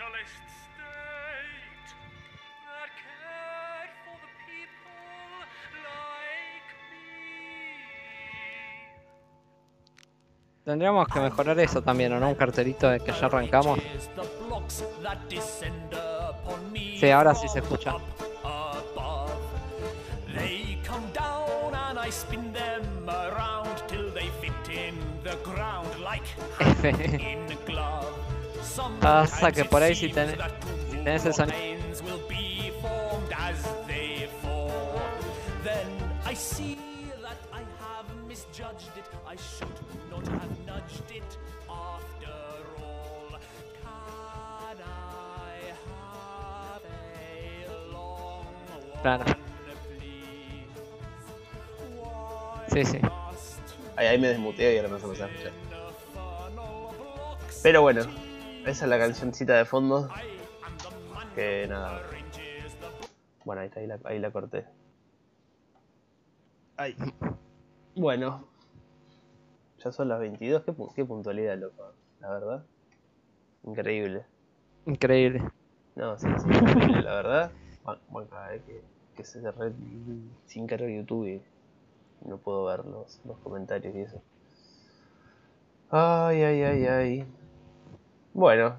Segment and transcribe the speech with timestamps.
[0.00, 0.32] socialist
[0.64, 1.92] state
[2.64, 5.44] that cared for the people
[5.84, 7.04] like me.
[10.64, 12.28] Tendríamos que mejorar eso también, ¿o no?
[12.28, 13.78] Un cartelito de que ya arrancamos.
[16.98, 17.96] Sí, ahora sí se escucha.
[26.58, 28.16] F.
[28.86, 29.00] in a glove.
[29.00, 30.38] Pasa que por ahí si tenés,
[30.90, 31.80] si tenés el sonido.
[49.02, 49.24] Claro.
[52.70, 52.98] Sí, sí.
[53.96, 55.52] Ahí, ahí me desmuteo y ahora no se me a escuchar.
[57.62, 58.02] Pero bueno,
[58.66, 60.08] esa es la cancioncita de fondo.
[61.34, 62.02] Que nada.
[63.44, 64.66] Bueno, ahí está, ahí la, ahí la corté.
[66.76, 66.94] Ahí.
[67.94, 68.46] Bueno.
[69.82, 70.62] Ya son las 22.
[70.62, 71.92] Qué, qué puntualidad, loco.
[72.20, 72.64] La verdad.
[73.64, 74.24] Increíble.
[74.86, 75.42] Increíble.
[75.96, 77.52] No, sí, sí, increíble, la verdad.
[77.84, 78.82] Bueno, bueno, cada vez que,
[79.16, 79.72] que se cerré
[80.46, 81.42] sin cargar YouTube y
[82.28, 84.22] no puedo ver los, los comentarios y eso.
[85.90, 87.39] Ay, ay, ay, ay.
[88.32, 88.76] Bueno,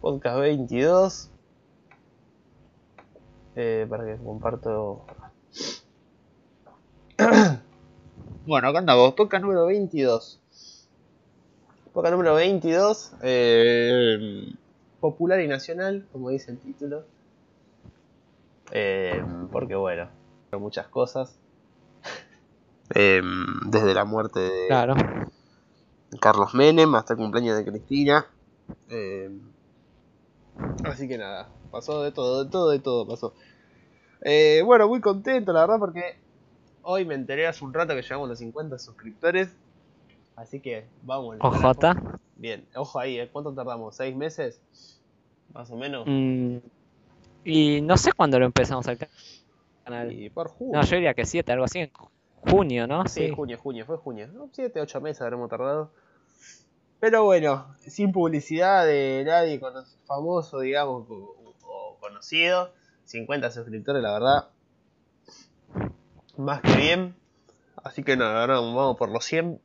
[0.00, 1.30] podcast 22.
[3.54, 5.04] Eh, para que comparto.
[8.46, 10.40] bueno, acá andamos, podcast número 22.
[11.92, 13.12] Podcast número 22.
[13.22, 14.52] Eh,
[15.00, 17.04] popular y nacional, como dice el título.
[18.72, 20.08] Eh, porque bueno,
[20.58, 21.38] muchas cosas.
[22.92, 23.22] Eh,
[23.66, 24.96] desde la muerte de Claro.
[26.20, 28.26] Carlos Menem hasta el cumpleaños de Cristina.
[28.88, 29.30] Eh,
[30.84, 33.34] así que nada, pasó de todo, de todo, de todo pasó.
[34.22, 36.18] Eh, bueno, muy contento la verdad porque
[36.82, 39.56] hoy me enteré hace un rato que llegamos a los 50 suscriptores.
[40.36, 41.36] Así que vamos.
[41.40, 41.94] OJ.
[42.36, 43.28] Bien, ojo ahí, ¿eh?
[43.30, 43.96] ¿cuánto tardamos?
[43.96, 44.60] ¿Seis meses?
[45.52, 46.04] Más o menos.
[46.06, 46.56] Mm,
[47.44, 48.98] y no sé cuándo lo empezamos al
[49.84, 50.12] canal.
[50.12, 50.78] Y por junio.
[50.78, 51.80] No, yo diría que 7, algo así.
[51.80, 51.90] En
[52.50, 53.06] junio, ¿no?
[53.06, 53.34] Sí, Sí.
[53.34, 54.28] junio, junio, fue junio.
[54.28, 54.48] ¿no?
[54.52, 55.90] Siete, ocho meses habremos tardado.
[57.00, 59.60] Pero bueno, sin publicidad de nadie
[60.06, 62.72] famoso, digamos, o, o conocido.
[63.04, 64.48] 50 suscriptores, la verdad.
[66.36, 67.16] Más que bien.
[67.82, 69.60] Así que nada, ahora vamos por los 100.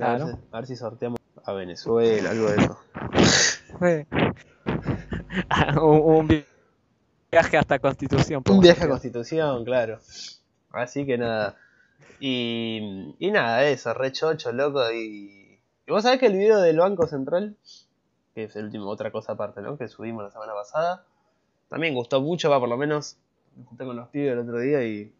[0.00, 2.78] A, ver a ver si sorteamos a Venezuela, algo de eso.
[5.82, 6.44] un, un vi-
[7.30, 8.42] viaje hasta Constitución.
[8.48, 8.88] Un viaje a.
[8.88, 9.98] Constitución, claro.
[10.70, 11.56] Así que nada.
[12.20, 14.80] Y, y nada, eso, re chocho, loco.
[14.92, 15.45] Y,
[15.86, 17.56] y vos sabés que el video del Banco Central,
[18.34, 19.76] que es el último, otra cosa aparte, ¿no?
[19.78, 21.04] Que subimos la semana pasada,
[21.68, 23.16] también gustó mucho, va por lo menos.
[23.56, 25.12] Me junté con los pibes el otro día y.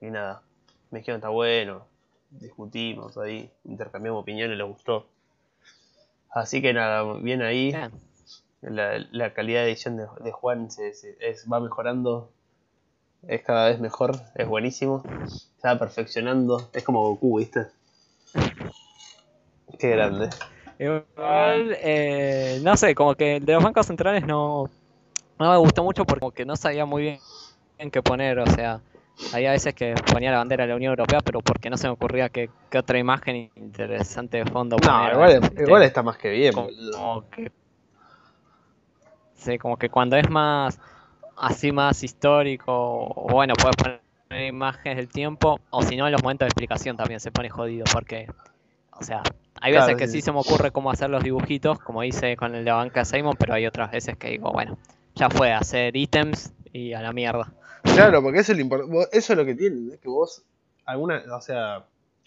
[0.00, 0.42] Y nada.
[0.90, 1.86] Me dijeron, está bueno.
[2.30, 5.06] Discutimos ahí, intercambiamos opiniones, les gustó.
[6.30, 7.72] Así que nada, bien ahí.
[8.62, 12.30] La, la calidad de edición de, de Juan se, se- es- va mejorando.
[13.28, 15.02] Es cada vez mejor, es buenísimo.
[15.28, 16.68] Se va perfeccionando.
[16.72, 17.68] Es como Goku, ¿viste?
[19.78, 20.30] Qué grande.
[20.78, 24.68] Igual, eh, no sé, como que el de los bancos centrales no,
[25.38, 27.22] no me gustó mucho porque como que no sabía muy bien
[27.78, 28.80] en qué poner, o sea,
[29.32, 31.92] había veces que ponía la bandera de la Unión Europea, pero porque no se me
[31.92, 36.30] ocurría qué, qué otra imagen interesante de fondo No, poner, igual, igual está más que
[36.30, 36.52] bien.
[36.52, 37.52] como, que
[39.34, 40.80] sí, como que cuando es más
[41.36, 44.02] así más histórico bueno puedes poner
[44.46, 47.84] imágenes del tiempo o si no en los momentos de explicación también se pone jodido
[47.92, 48.26] porque
[48.92, 49.22] o sea
[49.62, 50.12] hay veces Claro, que sí.
[50.14, 53.36] sí se me ocurre cómo hacer los dibujitos como hice con el de banca Simon
[53.38, 54.76] pero hay otras veces que digo bueno
[55.14, 59.32] ya fue hacer ítems y a la mierda Claro, porque eso es lo impor- Eso
[59.32, 60.44] es lo que tiene, es que vos,
[60.84, 61.84] alguna, o sea,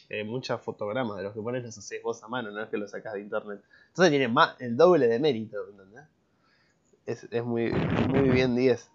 [0.10, 2.78] eh, muchos fotogramas de los que pones los haces vos a mano, no es que
[2.78, 3.62] los sacás de internet.
[3.88, 6.04] Entonces tiene más, el doble de mérito, ¿entendés?
[7.06, 8.90] Es, es muy, muy bien 10.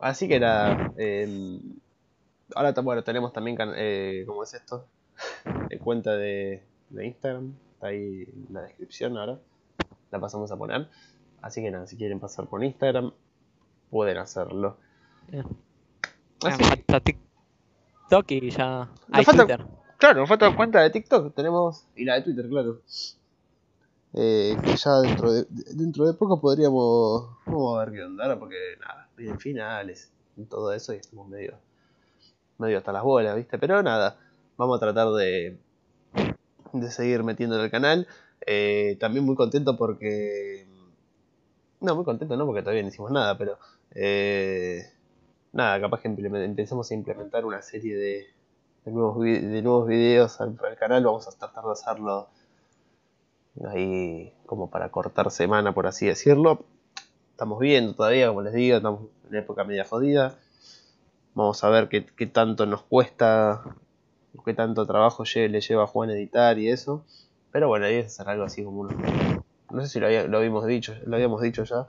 [0.00, 1.60] Así que nada, eh,
[2.54, 4.86] ahora bueno, tenemos también, eh, ¿cómo es esto?
[5.84, 9.38] Cuenta de, de Instagram, está ahí en la descripción ahora,
[10.10, 10.88] la pasamos a poner.
[11.42, 13.12] Así que nada, si quieren pasar por Instagram,
[13.90, 14.76] pueden hacerlo.
[15.28, 15.46] Bien.
[16.44, 19.66] Así Ah, falta TikTok y ya hay falta- Twitter
[19.98, 21.86] Claro, nos falta cuenta de TikTok, tenemos.
[21.94, 22.80] Y la de Twitter, claro.
[24.14, 27.36] Eh, que ya dentro de, dentro de poco podríamos.
[27.46, 31.58] Vamos a ver qué onda, porque nada, vienen finales y todo eso y estamos medio.
[32.58, 33.58] medio hasta las bolas, ¿viste?
[33.58, 34.18] Pero nada,
[34.56, 35.58] vamos a tratar de.
[36.72, 38.06] De seguir metiendo en el canal.
[38.46, 40.66] Eh, también muy contento porque...
[41.80, 43.58] No, muy contento no, porque todavía no hicimos nada, pero...
[43.94, 44.84] eh,
[45.52, 48.26] nada, capaz que empecemos a implementar una serie de,
[48.86, 51.04] nuevos, de nuevos videos al, al canal.
[51.04, 52.28] Vamos a tratar de hacerlo
[53.66, 56.64] ahí como para cortar semana, por así decirlo.
[57.32, 60.38] Estamos viendo todavía, como les digo, estamos en época media jodida.
[61.34, 63.62] Vamos a ver qué, qué tanto nos cuesta,
[64.44, 67.04] qué tanto trabajo le lleva a Juan editar y eso.
[67.52, 68.96] Pero bueno, ahí es hacer algo así como uno.
[69.70, 71.86] No sé si lo, había- lo habíamos dicho, lo habíamos dicho ya,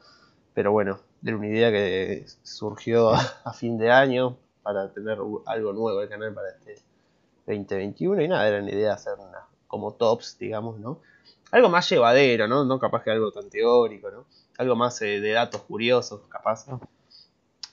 [0.54, 5.74] pero bueno, era una idea que surgió a, a fin de año para tener algo
[5.74, 6.76] nuevo el canal para este
[7.48, 11.00] 2021 y nada, era una idea hacer una, como tops, digamos, ¿no?
[11.52, 12.64] Algo más llevadero, ¿no?
[12.64, 14.26] No capaz que algo tan teórico, ¿no?
[14.58, 16.68] Algo más eh, de datos curiosos, capaz.
[16.68, 16.80] No.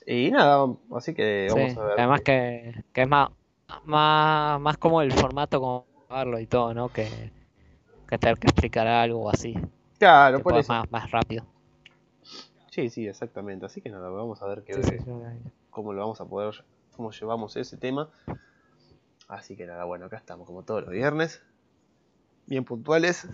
[0.05, 1.99] Y nada, así que vamos Sí, a ver.
[1.99, 3.29] Además que, que es más,
[3.85, 6.89] más, más como el formato como verlo y todo, ¿no?
[6.89, 7.31] Que,
[8.07, 9.55] que tener que explicar algo así.
[9.97, 10.71] Claro, por eso.
[10.71, 11.45] más, más rápido.
[12.71, 13.65] Sí, sí, exactamente.
[13.65, 15.05] Así que nada, vamos a ver qué, Sí, sí, sí.
[15.69, 16.63] cómo lo vamos a poder,
[16.95, 18.09] cómo llevamos ese tema.
[19.27, 21.41] Así que nada, bueno, acá estamos como todos los viernes.
[22.47, 23.27] Bien puntuales.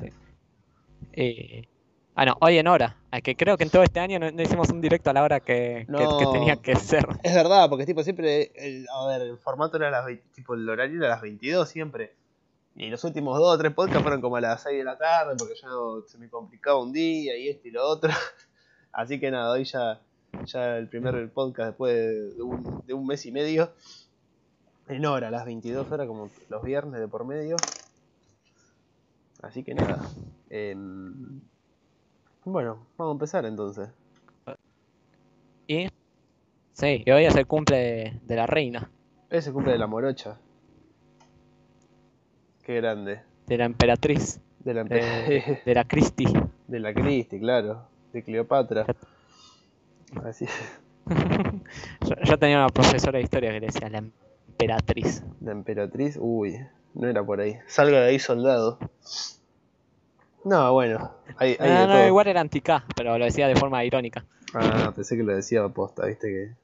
[1.13, 1.67] Y-
[2.15, 2.97] ah, no, hoy en hora.
[3.11, 5.23] Ah, Que creo que en todo este año no, no hicimos un directo a la
[5.23, 6.31] hora que, que- que No.
[6.31, 7.05] tenía que ser.
[7.23, 10.53] Es verdad, porque tipo siempre, el, a ver, el formato era a las 20 tipo
[10.53, 12.13] el horario era a las 22 siempre.
[12.77, 15.35] Y los últimos dos o tres podcasts fueron como a las 6 de la tarde
[15.37, 18.11] porque ya no- se me complicaba un día y esto y lo otro.
[18.91, 20.01] Así que nada, hoy ya,
[20.45, 23.71] ya el primer podcast después de, un, de un mes y medio.
[24.89, 27.55] En hora, a las 22 horas como los viernes de por medio.
[29.41, 29.99] Así que nada.
[30.49, 31.39] em,
[32.45, 33.89] bueno, vamos a empezar entonces.
[35.67, 35.87] Y
[36.73, 38.89] sí, y hoy es el cumple de, de la reina,
[39.29, 40.37] Ese cumple de la morocha.
[42.63, 43.21] Qué grande.
[43.47, 46.27] de la emperatriz, De la, de, de la Christie.
[46.67, 47.87] de la Cristi, claro.
[48.13, 48.85] De Cleopatra.
[50.23, 50.45] Así
[52.01, 55.23] Yo, yo tenía una profesora de historia que le decía la emperatriz.
[55.41, 56.17] La emperatriz.
[56.19, 56.57] Uy,
[56.93, 57.57] no era por ahí.
[57.67, 58.79] Salga de ahí, soldado.
[60.45, 61.11] No, bueno.
[61.37, 62.07] Hay, hay No, no, todo.
[62.07, 64.23] igual era antica, pero lo decía de forma irónica.
[64.53, 66.55] Ah, pensé que lo decía posta, viste que.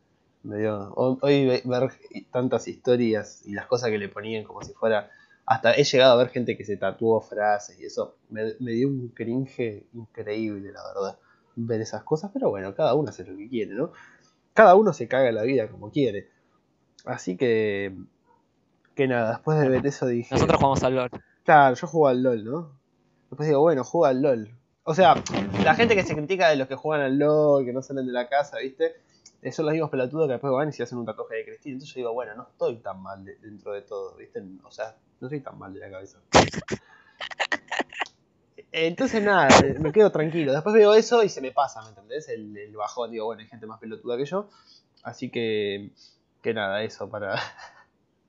[0.43, 0.91] Me dio...
[0.95, 1.91] ho- Hoy ve- ver
[2.31, 5.09] tantas historias y las cosas que le ponían como si fuera.
[5.45, 8.15] Hasta he llegado a ver gente que se tatuó frases y eso.
[8.29, 11.19] Me, me dio un cringe increíble, la verdad.
[11.55, 13.91] Ver esas cosas, pero bueno, cada uno hace lo que quiere, ¿no?
[14.53, 16.29] Cada uno se caga la vida como quiere.
[17.05, 17.95] Así que.
[18.95, 20.33] Que nada, después de ver eso dije.
[20.35, 21.09] Nosotros jugamos al LOL.
[21.43, 22.80] Claro, yo juego al LOL, ¿no?
[23.31, 24.49] Después digo, bueno, juega al LOL.
[24.83, 25.15] O sea,
[25.63, 28.11] la gente que se critica de los que juegan al LOL, que no salen de
[28.11, 28.95] la casa, ¿viste?
[29.41, 31.73] Eh, Son los mismos pelotudos que después van y se hacen un tatuaje de Cristina.
[31.73, 34.43] Entonces yo digo, bueno, no estoy tan mal de- dentro de todo, ¿viste?
[34.65, 36.17] O sea, no estoy tan mal de la cabeza.
[38.73, 39.47] Entonces nada,
[39.79, 40.51] me quedo tranquilo.
[40.51, 42.27] Después veo eso y se me pasa, ¿me entendés?
[42.27, 44.49] El, el bajón, digo, bueno, hay gente más pelotuda que yo.
[45.03, 45.91] Así que,
[46.41, 47.35] que nada, eso para...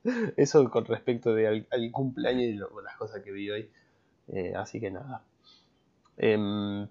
[0.37, 3.71] Eso con respecto de al, cumpleaños y las cosas que vi hoy.
[4.29, 5.25] Eh, así que nada.
[6.17, 6.89] Em,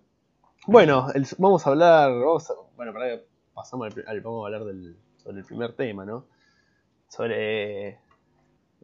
[0.68, 2.12] bueno, el- vamos a hablar.
[2.78, 6.26] Bueno, para que pasamos al, vamos a hablar del, sobre primer tema, ¿no?
[7.10, 8.00] Sobre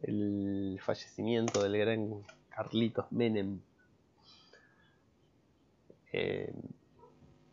[0.02, 3.60] el fallecimiento del gran Carlitos Menem.
[6.12, 6.52] Eh,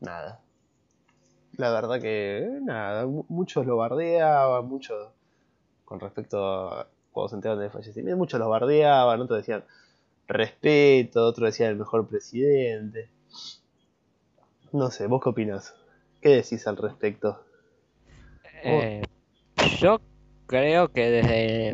[0.02, 0.42] nada.
[1.58, 5.12] La verdad que nada, mu- muchos lo bardeaban, muchos
[5.86, 9.64] con respecto a cuando se enteraron del fallecimiento, muchos lo bardeaban, otros decían
[10.28, 13.10] respeto, otros decían el mejor presidente.
[14.72, 15.74] No sé, ¿vos qué opinás?
[16.22, 17.44] ¿Qué decís al respecto?
[18.64, 19.04] Eh,
[19.80, 20.02] yo
[20.48, 21.74] creo que desde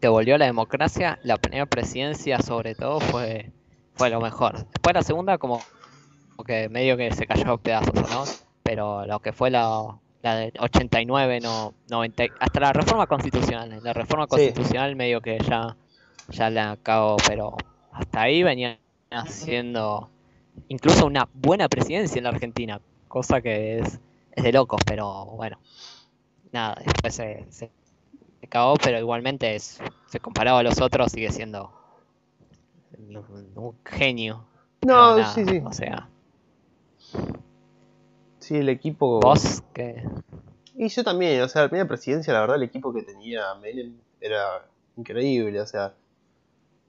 [0.00, 3.52] que volvió la democracia, la primera presidencia sobre todo fue,
[3.94, 4.66] fue lo mejor.
[4.66, 5.60] Después la segunda como,
[6.36, 8.24] como que medio que se cayó a pedazos, ¿no?
[8.62, 13.78] Pero lo que fue la, la del 89, no, 90, y- hasta la reforma constitucional.
[13.82, 14.30] La reforma Sí.
[14.30, 15.76] constitucional medio que ya,
[16.28, 17.56] ya la acabó, pero
[17.92, 18.78] hasta ahí venía
[19.10, 20.10] haciendo
[20.68, 23.98] incluso una buena presidencia en la Argentina, cosa que es,
[24.32, 25.58] es de locos, pero bueno
[26.52, 27.70] nada, después se, se,
[28.40, 31.72] se cagó, pero igualmente es, se comparado a los otros sigue siendo
[32.98, 33.16] un,
[33.54, 34.44] un genio.
[34.82, 35.62] No, nada, sí, sí.
[35.64, 36.08] O sea,
[38.38, 39.20] Sí, el equipo.
[39.20, 40.02] vos que
[40.74, 43.94] Y yo también, o sea, la primera presidencia, la verdad, el equipo que tenía Menem
[44.20, 45.94] era increíble, o sea,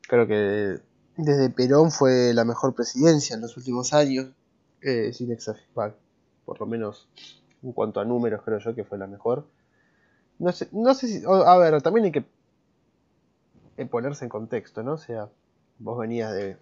[0.07, 0.79] creo que
[1.17, 4.27] desde Perón fue la mejor presidencia en los últimos años,
[4.81, 5.95] eh, sin exagerar,
[6.45, 7.07] por lo menos
[7.63, 9.47] en cuanto a números creo yo que fue la mejor.
[10.39, 12.25] No sé, no sé si, a ver, también hay que
[13.77, 14.93] eh, ponerse en contexto, ¿no?
[14.93, 15.29] O sea,
[15.77, 16.57] vos venías de,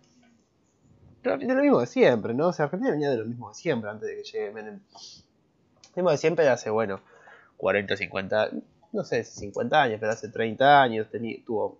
[1.24, 2.48] de lo mismo de siempre, ¿no?
[2.48, 4.80] O sea, Argentina venía de lo mismo de siempre antes de que llegue Menem.
[5.96, 7.00] Lo mismo de siempre hace, bueno,
[7.58, 8.52] 40, 50,
[8.92, 11.80] no sé, 50 años, pero hace 30 años tenía, tuvo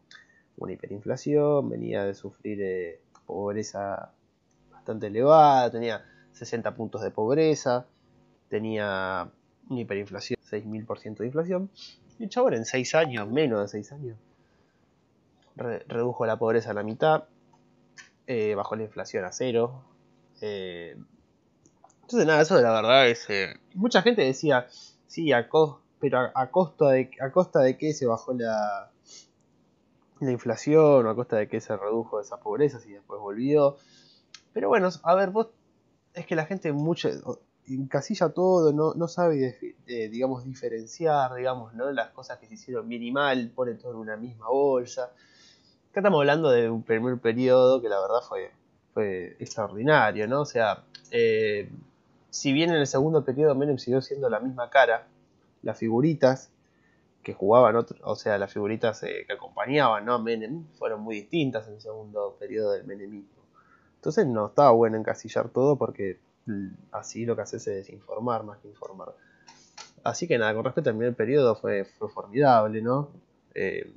[0.60, 4.12] una hiperinflación, venía de sufrir eh, pobreza
[4.72, 7.86] bastante elevada, tenía 60 puntos de pobreza,
[8.50, 9.30] tenía
[9.70, 11.70] una hiperinflación, 6.000% de inflación,
[12.18, 14.18] y el chabón en 6 años, menos de 6 años,
[15.56, 17.24] re- redujo la pobreza a la mitad,
[18.28, 19.84] eh, bajó la inflación a cero.
[20.42, 20.96] eh,
[22.02, 23.28] entonces, nada, eso de la verdad es.
[23.76, 24.68] mucha gente decía,
[25.08, 25.48] sí, a
[26.00, 28.90] pero a, a costa de, a costa de qué se bajó la,
[30.28, 33.78] la inflación, o a costa de qué se redujo esa pobreza, si después volvió.
[34.54, 35.48] Pero bueno, a ver, vos.
[36.14, 37.08] Es que la gente mucho
[37.68, 41.92] encasilla todo, no, no sabe, digamos, diferenciar, digamos, ¿no?
[41.92, 45.12] Las cosas que se hicieron bien y mal, pone todo en una misma bolsa.
[45.92, 48.52] Acá estamos hablando de un primer periodo que la verdad fue,
[48.94, 50.42] fue extraordinario, ¿no?
[50.42, 51.70] O sea, eh,
[52.30, 55.08] si bien en el segundo periodo Menem siguió siendo la misma cara,
[55.62, 56.52] las figuritas
[57.24, 60.14] que jugaban, otro, o sea, las figuritas eh, que acompañaban ¿no?
[60.14, 63.40] a Menem fueron muy distintas en el segundo periodo del menemismo.
[63.96, 68.60] Entonces no estaba bueno encasillar todo porque mm, así lo que hace es desinformar más
[68.60, 69.14] que informar.
[70.04, 73.10] Así que nada, con respecto al primer periodo fue, fue formidable, ¿no?
[73.54, 73.92] Eh,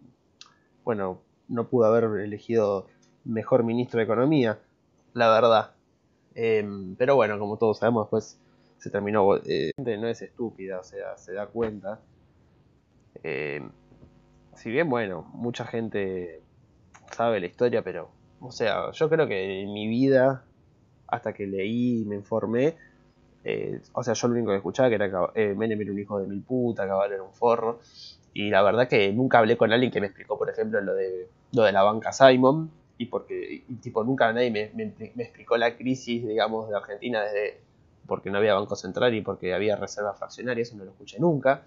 [0.85, 2.87] bueno, no pudo haber elegido
[3.25, 4.59] mejor ministro de Economía,
[5.15, 5.71] la verdad.
[6.35, 6.67] Eh,
[6.99, 8.39] pero bueno, como todos sabemos, después
[8.79, 9.37] se terminó.
[9.45, 12.01] eh, no es estúpida, o sea, se da cuenta.
[13.23, 13.63] Eh,
[14.55, 16.43] si bien, bueno, mucha gente
[17.11, 20.45] sabe la historia, pero, o sea, yo creo que en mi vida,
[21.09, 22.77] hasta que leí y me informé,
[23.45, 26.21] eh, o sea, yo lo único que escuchaba que era eh, Menem era un hijo
[26.21, 27.81] de mil puta, Cabal era un forro.
[28.35, 31.29] Y la verdad que nunca hablé con alguien que me explicó, por ejemplo, lo de,
[31.53, 32.71] lo de la banca Simon.
[32.99, 37.23] Y porque, y, tipo, nunca nadie me, me, me explicó la crisis, digamos, de Argentina
[37.23, 37.61] desde
[38.07, 41.63] porque no había Banco Central y porque había reservas fraccionarias, eso no lo escuché nunca.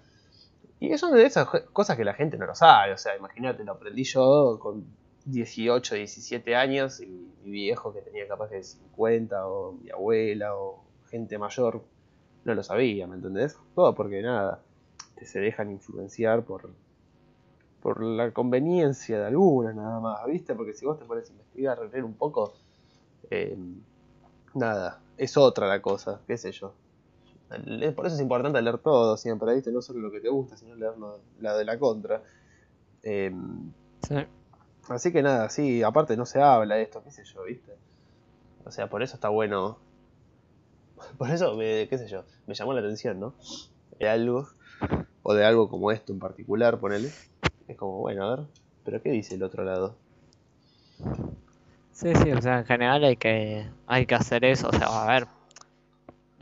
[0.78, 3.72] Y eso de esas cosas que la gente no lo sabe, o sea, imagínate, lo
[3.72, 4.84] aprendí yo con
[5.24, 7.06] 18, 17 años y
[7.44, 11.82] mi viejo que tenía capaz de 50 o mi abuela o gente mayor
[12.44, 13.58] no lo sabía, ¿me entendés?
[13.74, 14.60] Todo porque nada,
[15.16, 16.70] te se dejan influenciar por,
[17.82, 20.54] por la conveniencia de algunas nada más, ¿viste?
[20.54, 22.54] Porque si vos te pones a investigar, a un poco,
[23.30, 23.56] eh,
[24.54, 26.72] nada, es otra la cosa, qué sé yo.
[27.94, 29.70] Por eso es importante leer todo siempre, ¿viste?
[29.70, 32.22] No solo lo que te gusta, sino leer lo- la de la contra.
[33.02, 33.32] Eh,
[34.02, 34.14] Sí.
[34.88, 37.72] así que nada, sí, aparte no se habla de esto, qué sé yo, ¿viste?
[38.64, 39.78] O sea, por eso está bueno.
[41.18, 43.34] Por eso, me, qué sé yo, me llamó la atención, ¿no?
[43.98, 44.48] De algo,
[45.22, 47.10] o de algo como esto en particular, ponele.
[47.68, 48.46] Es como, bueno, a ver,
[48.84, 49.96] pero ¿qué dice el otro lado?
[51.92, 55.06] Sí, sí, o sea, en general hay que, hay que hacer eso, o sea, a
[55.06, 55.26] ver,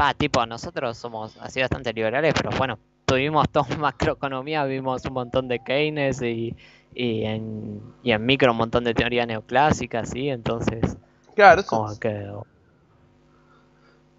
[0.01, 5.49] va, tipo, nosotros somos así bastante liberales, pero bueno, tuvimos todo macroeconomía, vimos un montón
[5.49, 6.57] de Keynes y,
[6.95, 10.29] y en, y en micro un montón de teoría neoclásica, ¿sí?
[10.29, 10.97] Entonces,
[11.35, 12.31] Claro, eso, como que,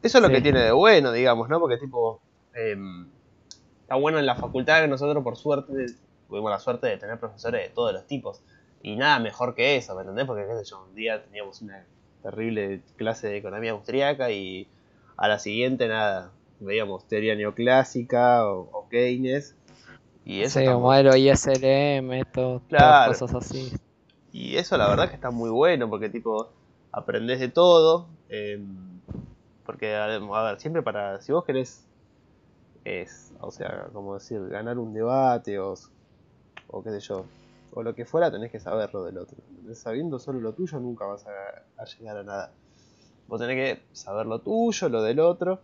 [0.04, 1.60] Eso es lo que tiene de bueno, digamos, ¿no?
[1.60, 2.22] Porque tipo,
[2.54, 3.08] em,
[3.82, 5.86] está bueno en la facultad que nosotros por suerte
[6.28, 8.42] tuvimos la suerte de tener profesores de todos los tipos.
[8.82, 10.26] Y nada mejor que eso, ¿me entendés?
[10.26, 11.86] Porque qué sé yo, un día teníamos una
[12.22, 14.68] terrible clase de economía austriaca y
[15.18, 19.56] a la siguiente nada, veíamos teoría neoclásica o, o Keynes.
[20.26, 23.14] Y eso, sí, modelo ISLM, todo, Claro.
[23.14, 23.72] todas cosas así.
[24.32, 26.50] y eso la verdad que está muy bueno porque tipo,
[26.92, 28.08] aprendés de todo.
[28.30, 29.02] em,
[29.66, 31.88] porque, a ver, siempre para, si vos querés,
[32.84, 35.74] es, o sea, como decir, ganar un debate o,
[36.68, 37.26] o qué sé yo,
[37.72, 39.38] o lo que fuera, tenés que saber lo del otro.
[39.74, 41.32] Sabiendo solo lo tuyo nunca vas a,
[41.82, 42.54] a llegar a nada.
[43.28, 45.60] Vos tenés que saber lo tuyo, lo del otro.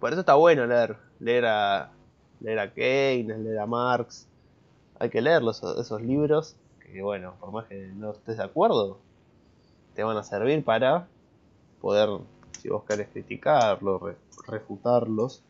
[0.00, 1.90] Por eso está bueno leer, leer a,
[2.40, 4.26] leer a Keynes, leer a Marx.
[4.98, 8.98] Hay que leerlos, esos libros, que bueno, por más que no estés de acuerdo,
[9.94, 11.06] te van a servir para
[11.80, 12.08] poder,
[12.58, 14.16] si vos querés criticarlos, re-
[14.48, 15.42] refutarlos,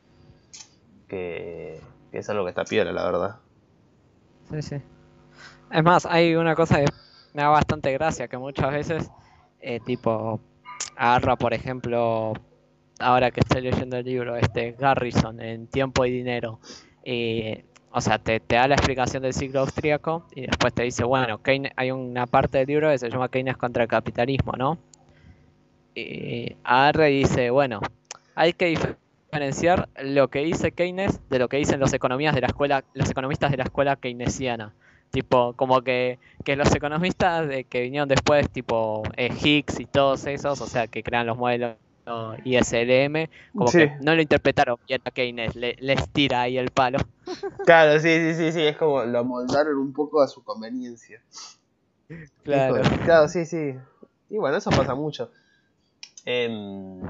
[1.08, 1.80] que,
[2.11, 3.37] que es algo que está piola, la verdad.
[4.50, 4.76] Sí, sí.
[5.70, 6.87] Es más, hay una cosa que
[7.34, 9.11] me da bastante gracia, que muchas veces,
[9.61, 10.40] eh, tipo,
[10.96, 12.32] agarra, por ejemplo,
[12.98, 16.60] ahora que estoy leyendo el libro, este Garrison, en Tiempo y Dinero,
[17.04, 21.04] y, o sea, te, te da la explicación del ciclo austríaco y después te dice,
[21.04, 24.78] bueno, Keynes, hay una parte del libro que se llama Keynes contra el capitalismo, ¿no?
[25.94, 27.80] Y agarra y dice, bueno,
[28.34, 28.74] hay que
[29.30, 33.10] diferenciar lo que dice Keynes de lo que dicen los economistas de la escuela, los
[33.10, 34.72] economistas de la escuela keynesiana.
[35.12, 40.26] Tipo, como que, que los economistas de que vinieron después, tipo eh, Higgs y todos
[40.26, 41.76] esos, o sea, que crean los modelos
[42.07, 42.35] ¿no?
[42.45, 43.78] ISLM, como Sí.
[43.78, 46.99] que no lo interpretaron bien a Keynes, le- les tira ahí el palo.
[47.66, 51.23] Claro, sí, sí, sí, sí, es como lo moldaron un poco a su conveniencia.
[52.42, 52.81] Claro.
[52.81, 53.75] Hijo claro, sí, sí.
[54.31, 55.31] Y bueno, eso pasa mucho.
[56.25, 57.00] Em,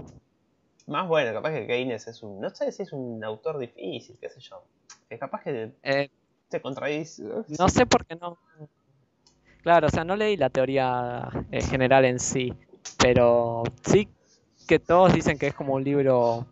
[0.87, 2.41] más bueno, capaz que Keynes es un.
[2.41, 4.65] No sé si es un autor difícil, qué sé yo.
[5.09, 6.11] Es capaz que Eh,
[6.61, 7.23] contradice.
[7.59, 8.39] no sé por qué no.
[9.63, 12.53] Claro, o sea, no leí la teoría eh, general en sí,
[12.99, 14.09] pero sí
[14.67, 16.47] que todos dicen que es como un libro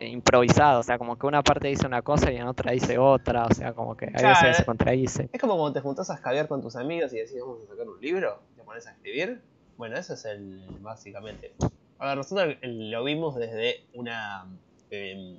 [0.00, 2.98] eh, improvisado, o sea, como que una parte dice una cosa y en otra dice
[2.98, 4.28] otra, o sea, como que a Claro.
[4.28, 5.28] veces se contradice.
[5.32, 7.88] Es como cuando te juntás a escabiar con tus amigos y decís vamos a sacar
[7.88, 9.40] un libro, te pones a escribir.
[9.76, 11.54] Bueno, eso es el básicamente.
[11.98, 14.46] A ver, nosotros lo vimos desde una.
[14.90, 15.38] em,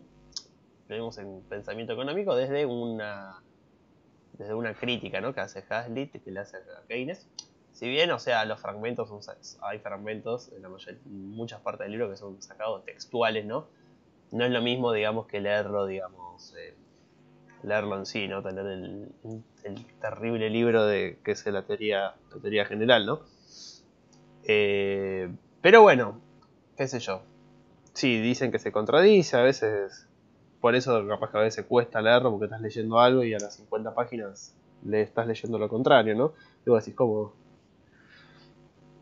[0.88, 3.42] lo vimos en pensamiento económico desde una.
[4.40, 5.34] Desde una crítica, ¿no?
[5.34, 7.28] Que hace Hazlitt, que le hace a Keynes.
[7.74, 9.12] Si bien, o sea, los fragmentos
[9.62, 13.68] hay fragmentos en la mayoría, muchas partes del libro que son sacados textuales, ¿no?
[14.32, 16.74] No es lo mismo, digamos, que leerlo, digamos, eh,
[17.64, 18.42] leerlo en sí, ¿no?
[18.42, 19.12] Tener el,
[19.64, 23.22] el terrible libro de que es la teoría, la teoría general, ¿no?
[24.44, 25.30] Eh,
[25.62, 26.20] pero bueno,
[26.76, 27.22] qué sé yo.
[27.94, 30.09] Sí, dicen que se contradice, a veces.
[30.62, 33.56] Por eso capaz que a veces cuesta leerlo porque estás leyendo algo y a las
[33.56, 36.34] 50 páginas le estás leyendo lo contrario, ¿no?
[36.66, 37.34] Y vos decís, ¿cómo?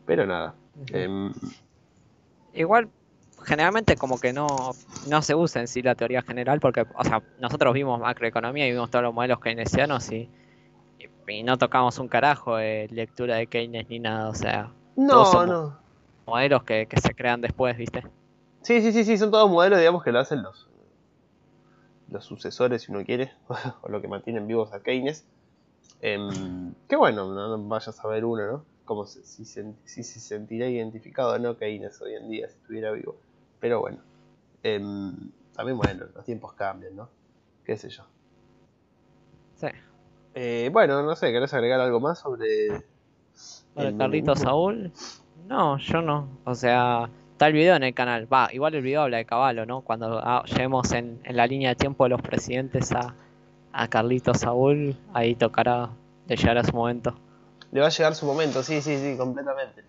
[0.05, 0.53] Pero nada.
[0.93, 1.33] em,
[2.53, 2.89] Igual,
[3.43, 4.71] generalmente como que no,
[5.07, 8.71] no se usa en sí la teoría general, porque, o sea, nosotros vimos macroeconomía y
[8.71, 10.29] vimos todos los modelos keynesianos y,
[10.99, 15.45] y, y no tocamos un carajo de lectura de Keynes ni nada, o sea, no,
[15.45, 15.77] no.
[16.25, 18.03] modelos que, que se crean después, ¿viste?
[18.61, 20.67] Sí, sí, sí, sí, son todos modelos, digamos, que lo hacen los,
[22.09, 23.31] los sucesores, si uno quiere,
[23.81, 25.25] o lo que mantienen vivos a Keynes.
[26.01, 28.65] Em, qué bueno, no, no vayas a ver uno, ¿no?
[28.85, 32.55] Como se- si, se, si se sentirá identificado o no Keynes hoy en día si
[32.55, 33.15] estuviera vivo.
[33.59, 33.99] Pero bueno,
[34.63, 37.09] em, también bueno, los tiempos cambian, ¿no?
[37.65, 38.03] Qué sé yo.
[39.55, 39.67] Sí.
[40.35, 42.85] Eh, bueno, no sé, ¿querés agregar algo más sobre...
[43.73, 44.35] Sobre el Carlito?
[44.35, 44.91] Saúl,
[45.47, 46.29] no, yo no.
[46.45, 48.27] O sea, está el video en el canal.
[48.33, 49.81] Va, igual el video habla de Caballo, ¿no?
[49.81, 53.13] Cuando ah, lleguemos en, la línea de tiempo de los presidentes a,
[53.73, 55.91] a Carlito Saúl, ahí tocará
[56.25, 57.13] de llegar a su momento.
[57.71, 59.83] Le va a llegar su momento, sí, sí, sí, completamente.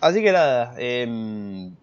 [0.00, 1.76] Así que nada, em,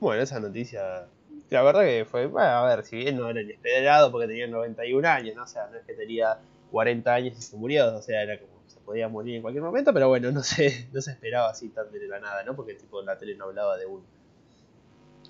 [0.00, 1.04] bueno, esa noticia,
[1.50, 5.06] la verdad que fue, bueno, a ver, si bien no era inesperado porque tenía 91
[5.06, 5.42] años, ¿no?
[5.42, 6.38] O sea, no es que tenía
[6.70, 8.55] 40 años y se murió, o sea, era como,
[8.86, 12.06] podía morir en cualquier momento, pero bueno, no se, no se esperaba así tan de
[12.06, 12.54] la nada, ¿no?
[12.56, 14.02] Porque tipo la tele no hablaba de un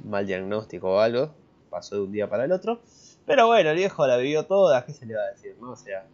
[0.04, 1.34] mal diagnóstico o algo,
[1.70, 2.80] pasó de un día para el otro.
[3.24, 5.72] Pero bueno, el viejo la vivió toda, ¿qué se le va a decir, no?
[5.72, 6.06] O sea,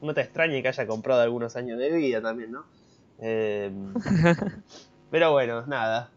[0.00, 2.64] no te extrañe que haya comprado algunos años de vida también, ¿no?
[3.18, 3.72] Eh,
[5.10, 6.10] pero bueno, nada.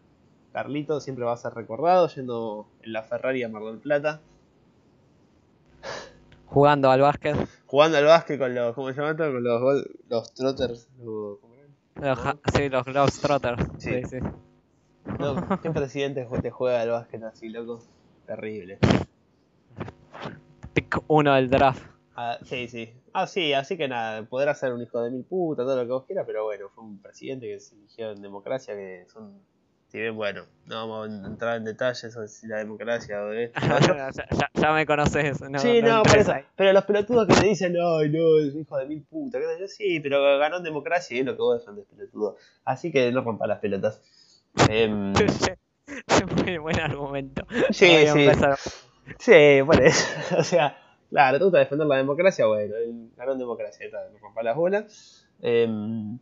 [0.52, 4.20] Carlito siempre va a ser recordado yendo en la Ferrari a Mar del Plata,
[6.54, 7.36] Jugando al básquet,
[7.66, 9.24] jugando al básquet con los, ¿cómo se llama esto?
[9.24, 10.88] Con los, los trotters.
[10.98, 11.38] los-
[12.00, 13.66] los, ja- sí, los Globetrotters.
[13.78, 14.02] Sí.
[14.02, 14.16] Sí, sí.
[15.18, 17.82] No, ¿Qué presidente te juega al básquet así, loco?
[18.26, 18.78] Terrible.
[20.72, 21.82] Pick uno del draft.
[22.16, 22.92] Ah, sí, sí.
[23.12, 25.92] Ah, sí, así que nada, podrá ser un hijo de mil puta, todo lo que
[25.92, 29.40] vos quieras, pero bueno, fue un presidente que se eligió en democracia, que son,
[29.94, 33.60] si bien, bueno, no vamos a entrar en detalles sobre si la democracia o esto,
[33.86, 35.40] ya, ya- ya me conoces.
[35.42, 36.34] No, sí, no, por eso.
[36.56, 39.60] Pero los pelotudos que te dicen, ay, no, es hijo de mil puta, qué sé
[39.60, 42.36] yo, sí, pero ganó en democracia y es lo que vos defendés, pelotudo.
[42.64, 44.00] Así que no rompas las pelotas.
[44.68, 45.12] Em,
[46.44, 47.46] Muy buen argumento.
[47.70, 48.24] sí, sí.
[48.26, 48.56] empezar.
[49.20, 50.06] Sí, por eso.
[50.38, 50.76] O sea,
[51.08, 55.24] claro, te gusta defender la democracia, bueno, él ganó en democracia, no rompa las bolas.
[55.40, 56.18] Em,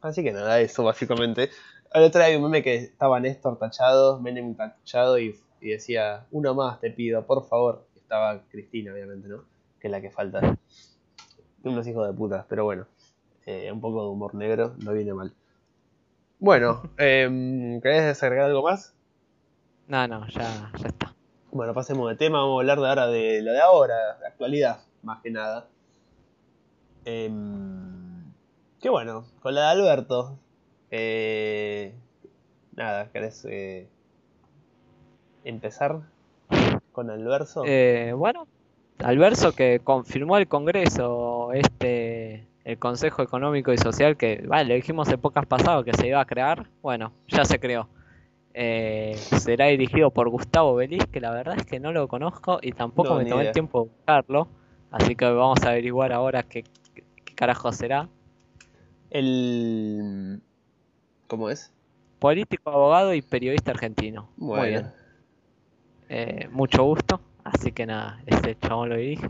[0.00, 1.50] así que nada, eso básicamente.
[1.94, 6.26] El otro día había un meme que estaba Néstor tachado, Menem tachado y, y decía,
[6.30, 7.86] uno más te pido, por favor.
[7.96, 9.44] Estaba Cristina, obviamente, ¿no?
[9.80, 10.56] Que es la que falta.
[11.62, 12.86] Unos hijos de puta, pero bueno.
[13.46, 15.32] eh, un poco de humor negro, no viene mal.
[16.38, 18.94] Bueno, em, ¿querés agregar algo más?
[19.88, 21.14] No, no, ya, ya está.
[21.50, 24.80] Bueno, pasemos de tema, vamos a hablar de ahora de lo de ahora, de actualidad,
[25.02, 25.68] más que nada.
[27.04, 28.32] Em,
[28.80, 30.38] qué bueno, con la de Alberto.
[30.90, 31.92] Eh,
[32.74, 33.88] nada, ¿querés eh,
[35.44, 36.00] empezar
[36.92, 37.62] con el verso?
[37.66, 38.46] Eh, bueno,
[38.98, 44.74] al verso que confirmó el Congreso, este, el Consejo Económico y Social, que, vale, lo
[44.74, 47.88] dijimos épocas pasadas que se iba a crear, bueno, ya se creó.
[48.54, 52.72] Eh, será dirigido por Gustavo Belis, que la verdad es que no lo conozco y
[52.72, 53.50] tampoco No, me tomé idea.
[53.50, 54.48] el tiempo de buscarlo,
[54.90, 58.08] Así que vamos a averiguar ahora qué, qué carajo será.
[59.10, 60.40] El.
[61.28, 61.70] ¿Cómo es?
[62.18, 64.30] Político, abogado y periodista argentino.
[64.38, 64.90] Muy bien.
[66.08, 67.20] Eh, mucho gusto.
[67.44, 69.28] Así que nada, este chabón lo dirige.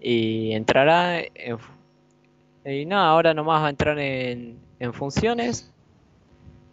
[0.00, 1.58] Y entrará en...
[2.64, 5.72] Y nada, ahora nomás va a entrar en, en funciones.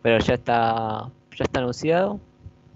[0.01, 2.19] Pero ya está, ya está anunciado.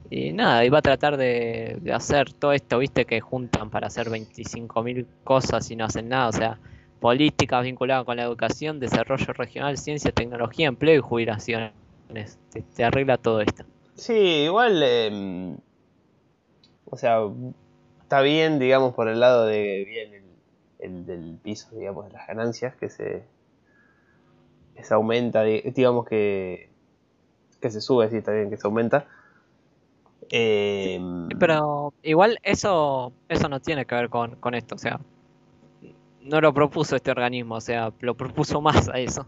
[0.09, 3.87] Y nada, y va a tratar de, de hacer todo esto, viste, que juntan para
[3.87, 6.27] hacer 25.000 cosas y no hacen nada.
[6.27, 6.59] O sea,
[6.99, 11.71] políticas vinculadas con la educación, desarrollo regional, ciencia, tecnología, empleo y jubilaciones.
[12.51, 13.63] Te, te arregla todo esto.
[13.95, 14.81] Sí, igual.
[14.83, 15.57] em,
[16.85, 17.19] o sea,
[18.01, 20.23] está bien, digamos, por el lado de bien el,
[20.79, 23.23] el del piso, digamos, de las ganancias, que se,
[24.75, 26.69] que se aumenta, di- digamos que,
[27.59, 29.05] que se sube, sí, está bien que se aumenta.
[30.29, 34.99] Em, Pero igual eso, eso no tiene que ver con, con esto, o sea,
[36.27, 39.25] no lo propuso este organismo, o sea, lo propuso más a eso.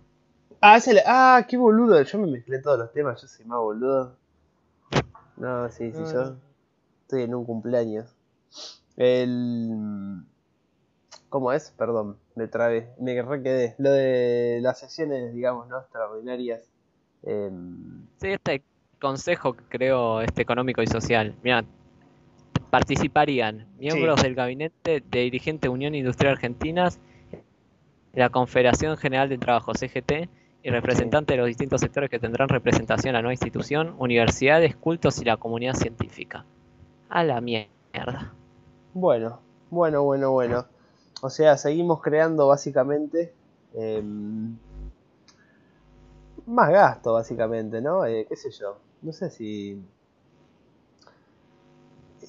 [0.62, 3.60] Ah, ese le- ah, qué boludo, yo me mezclé todos los temas, yo soy más
[3.60, 4.16] boludo.
[5.38, 6.36] No, sí, sí, yo
[7.04, 8.14] estoy en un cumpleaños.
[8.98, 10.24] El...
[11.30, 11.72] ¿Cómo es?
[11.78, 13.76] Perdón, me trabé, me re quedé.
[13.78, 15.80] Lo de las sesiones, digamos, ¿no?
[15.80, 16.62] Extraordinarias.
[17.24, 18.64] em, Sí, este
[19.00, 21.64] consejo que creo este económico y social, mira,
[22.70, 24.24] participarían miembros Sí.
[24.28, 27.00] del gabinete de dirigente Unión Industrial Argentinas,
[28.14, 30.30] la Confederación General de Trabajo CGT
[30.62, 35.22] y representantes de los distintos sectores que tendrán representación en la nueva institución, universidades, cultos
[35.22, 36.46] y la comunidad científica.
[37.10, 38.34] A la mierda.
[38.94, 40.66] Bueno, bueno, bueno, bueno.
[41.22, 43.34] O sea, seguimos creando básicamente
[43.74, 44.58] em,
[46.46, 48.06] más gasto, básicamente, ¿no?
[48.06, 48.78] Eh, ¿Qué sé yo?
[49.02, 49.82] No sé si...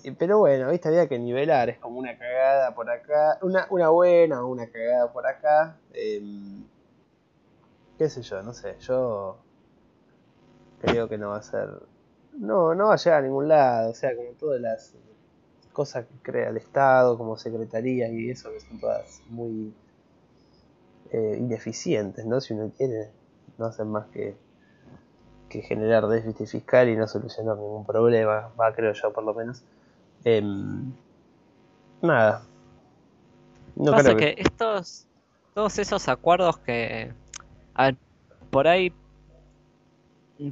[0.05, 3.89] Eh, Pero bueno, viste, había que nivelar, es como una cagada por acá, una, una
[3.91, 5.77] buena o una cagada por acá.
[5.93, 6.65] em,
[7.99, 9.39] qué sé yo, no sé, yo
[10.81, 11.69] creo que no va a ser...
[12.33, 14.95] No, no va a llegar a ningún lado, o sea, como todas las
[15.73, 19.75] cosas que crea el Estado, como secretarías y eso, que son todas muy
[21.11, 22.41] eh, ineficientes, ¿no?
[22.41, 23.11] Si uno quiere,
[23.59, 24.37] no hacen más que,
[25.49, 29.63] que generar déficit fiscal y no solucionar ningún problema, va, creo yo, por lo menos.
[30.25, 30.93] Em,
[32.03, 32.43] nada.
[33.77, 35.07] No Pasa creo que estos,
[35.55, 37.13] todos esos acuerdos que,
[37.75, 37.97] a ver,
[38.51, 38.93] por ahí,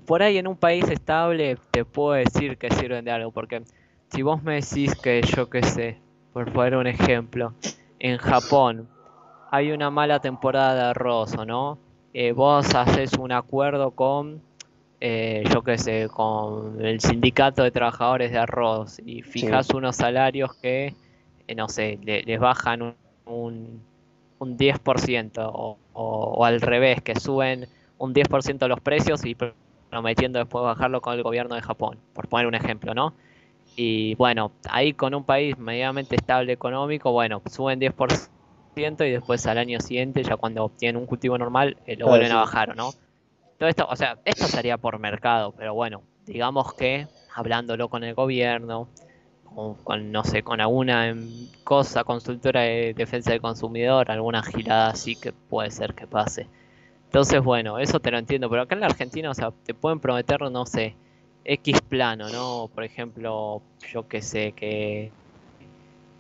[0.07, 3.63] por ahí en un país estable te puedo decir que sirven de algo, porque
[4.11, 5.99] si vos me decís que yo qué sé,
[6.33, 7.53] por poner un ejemplo,
[7.99, 8.89] en Japón
[9.51, 11.79] hay una mala temporada de arroz, ¿o no?
[12.15, 14.43] Eh, vos haces un acuerdo con,
[15.01, 20.55] eh, yo qué sé, con el sindicato de trabajadores de arroz y fijas unos salarios
[20.57, 20.97] que,
[21.47, 23.87] eh, no sé, le- les bajan un, un,
[24.39, 29.55] un 10% o, o, o al revés, que suben un 10% los precios y pr-
[29.91, 33.17] prometiendo después bajarlo con el gobierno de Japón, por poner un ejemplo, ¿no?
[33.77, 39.59] Y bueno, ahí con un país medianamente estable económico, bueno, suben 10% y después al
[39.59, 42.33] año siguiente, ya cuando obtienen un cultivo normal, eh, lo Claro, vuelven sí.
[42.33, 42.97] a bajar, ¿o ¿no?
[43.59, 48.15] Todo esto, o sea, esto sería por mercado, pero bueno, digamos que hablándolo con el
[48.15, 48.89] gobierno,
[49.85, 55.17] con, no sé, con alguna em, cosa, consultora de defensa del consumidor, alguna girada así
[55.17, 56.47] que puede ser que pase.
[57.07, 59.99] Entonces, bueno, eso te lo entiendo, pero acá en la Argentina, o sea, te pueden
[59.99, 60.95] prometer, no sé,
[61.45, 62.71] X plano, ¿no?
[62.75, 65.11] Por ejemplo, yo qué sé, que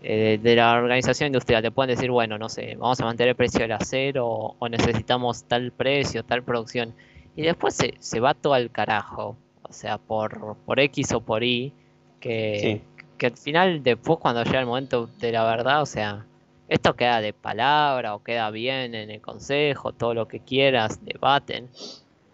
[0.02, 3.36] eh, de la organización industrial te pueden decir, bueno, no sé, vamos a mantener el
[3.36, 4.26] precio del acero
[4.58, 6.94] o necesitamos tal precio, tal producción.
[7.38, 11.44] Y después se, se va todo al carajo, o sea, por, por X o por
[11.44, 11.72] Y,
[12.18, 12.82] que, Sí.
[13.16, 16.26] que al final, después cuando llega el momento de la verdad, o sea,
[16.66, 21.68] esto queda de palabra o queda bien en el consejo, todo lo que quieras, debaten.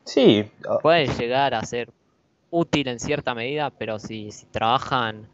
[0.04, 1.90] Sí, o- Puede llegar a ser
[2.50, 5.28] útil en cierta medida, pero si, si trabajan,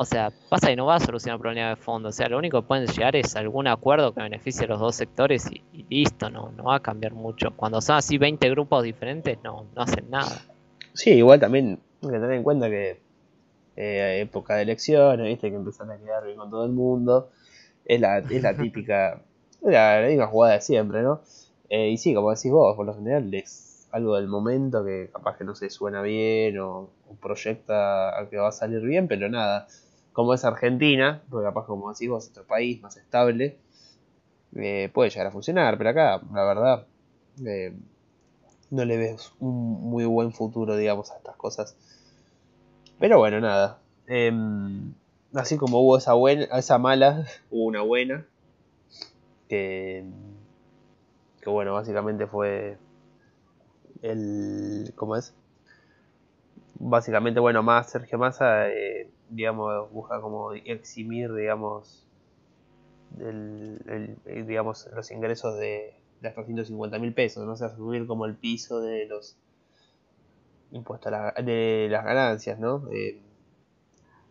[0.00, 2.38] o sea, pasa que no va a solucionar el problema de fondo, o sea, lo
[2.38, 5.86] único que pueden llegar es algún acuerdo que beneficie a los dos sectores y, y
[5.90, 7.50] listo, no, no va a cambiar mucho.
[7.56, 10.40] Cuando son así 20 grupos diferentes, no, no hacen nada.
[10.94, 13.00] Sí, igual también hay que tener en cuenta que
[13.74, 17.30] eh, época de elecciones, viste, que empiezan a quedar bien con todo el mundo.
[17.84, 19.20] Es la, es la típica,
[19.62, 21.22] la, la misma jugada de siempre, ¿no?
[21.70, 25.36] Eh, y sí, como decís vos, por lo general es algo del momento que capaz
[25.38, 29.28] que no se suena bien o, o proyecta a que va a salir bien, pero
[29.28, 29.66] nada.
[30.18, 33.56] Como es Argentina, porque capaz como decís vos, otro país más estable,
[34.56, 36.86] eh, puede llegar a funcionar, pero acá, la verdad,
[37.46, 37.72] eh,
[38.72, 41.76] no le ves un muy buen futuro, digamos, a estas cosas.
[42.98, 43.78] Pero bueno, nada.
[44.08, 44.92] Em,
[45.34, 48.26] así como hubo esa buena, esa mala, hubo una buena.
[49.48, 50.04] que,
[51.40, 52.76] que bueno, básicamente fue
[54.02, 55.32] el, ¿cómo es?
[56.74, 62.06] Básicamente, bueno, más Sergio Massa, eh, digamos, busca como eximir, digamos,
[63.20, 68.06] el, eh, digamos los ingresos de, de hasta 150 mil pesos, no o sea, subir
[68.06, 69.36] como el piso de los
[70.72, 72.88] impuestos la- de las ganancias, ¿no?
[72.92, 73.20] Eh,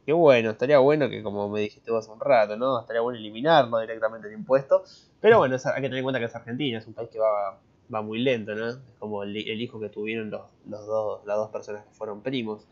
[0.05, 2.79] que bueno, estaría bueno que como me dijiste vos hace un rato, ¿no?
[2.79, 4.83] Estaría bueno eliminarlo directamente el impuesto,
[5.19, 7.60] pero bueno, hay que tener en cuenta que es Argentina, es un país que va,
[7.93, 8.69] va muy lento, ¿no?
[8.69, 12.21] Es como el, el hijo que tuvieron los, los dos, las dos personas que fueron
[12.21, 12.67] primos.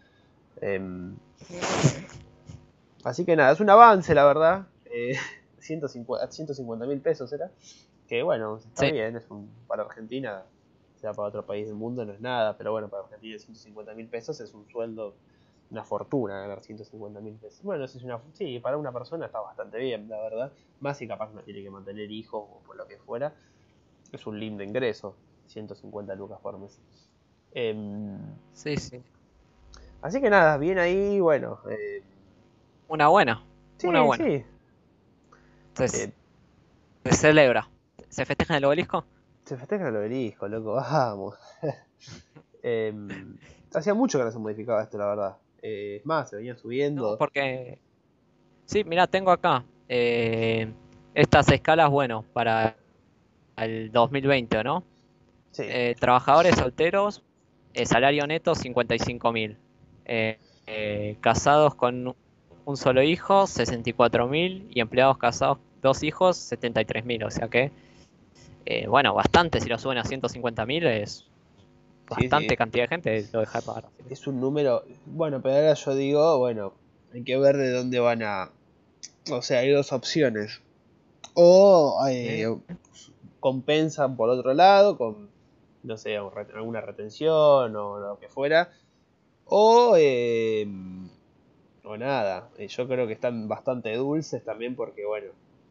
[0.62, 1.16] Em,
[3.04, 4.68] así que nada, es un avance, la verdad.
[4.86, 5.16] Eh,
[5.60, 7.52] 150 mil pesos era.
[8.08, 8.92] Que bueno, está Sí.
[8.92, 10.44] bien, es un, para Argentina,
[10.96, 14.08] sea, para otro país del mundo no es nada, pero bueno, para Argentina 150 mil
[14.08, 15.16] pesos es un sueldo,
[15.72, 17.64] una fortuna ganar 150 mil pesos.
[17.64, 20.52] Bueno, eso es una, sí, para una persona está bastante bien, la verdad.
[20.80, 23.34] Más si capaz no tiene que mantener hijos o por lo que fuera.
[24.12, 25.16] Es un lindo ingreso,
[25.48, 26.80] 150 lucas por mes.
[27.54, 28.18] Em,
[28.54, 29.02] Sí, sí.
[30.06, 31.60] Así que nada, bien ahí, bueno.
[31.70, 32.02] eh,
[32.88, 33.44] Una buena.
[33.78, 34.24] sí, Una buena.
[34.26, 34.46] sí.
[35.70, 36.14] Entonces, Eh,
[37.06, 37.70] se celebra.
[38.10, 39.06] ¿Se festeja en el obelisco?
[39.44, 41.36] Se festeja el obelisco, loco, vamos.
[42.68, 43.38] Em,
[43.76, 45.38] hacía mucho que no se modificaba esto, la verdad.
[45.62, 47.12] Eh, es más, se venía subiendo.
[47.12, 47.78] No, porque...
[48.66, 50.72] Sí, mira, tengo acá eh,
[51.14, 52.76] estas escalas, bueno, para
[53.58, 54.84] el 2020, ¿no?
[55.52, 55.64] Sí,
[56.00, 57.24] trabajadores solteros,
[57.86, 59.58] salario neto 55 mil.
[60.06, 60.38] Eh,
[60.68, 62.16] eh, casados con
[62.66, 64.68] un solo hijo, 64 mil.
[64.72, 67.24] Y empleados casados, dos hijos, 73 mil.
[67.24, 67.72] O sea que,
[68.66, 69.62] eh, bueno, bastante.
[69.62, 71.26] Si lo suben a 150 mil es
[72.10, 72.58] bastante sí.
[72.58, 73.30] cantidad de gente.
[73.32, 73.86] Lo deja de pagar.
[74.10, 74.84] es un número.
[75.06, 76.74] Bueno, pero ahora yo digo, bueno,
[77.14, 78.52] hay que ver de dónde van a.
[79.32, 80.62] O sea, hay dos opciones.
[81.34, 82.48] O eh,
[83.40, 85.30] compensan por otro lado, con,
[85.84, 88.72] no sé, alguna retención o lo que fuera.
[89.46, 90.68] O, eh,
[91.84, 92.50] o nada.
[92.58, 95.28] Eh, Yo creo que están bastante dulces también porque, bueno,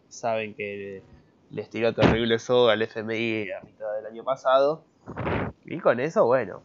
[0.09, 1.03] saben que
[1.51, 4.85] les tiró terrible soga al FMI a mitad del año pasado.
[5.65, 6.61] Y con eso, bueno,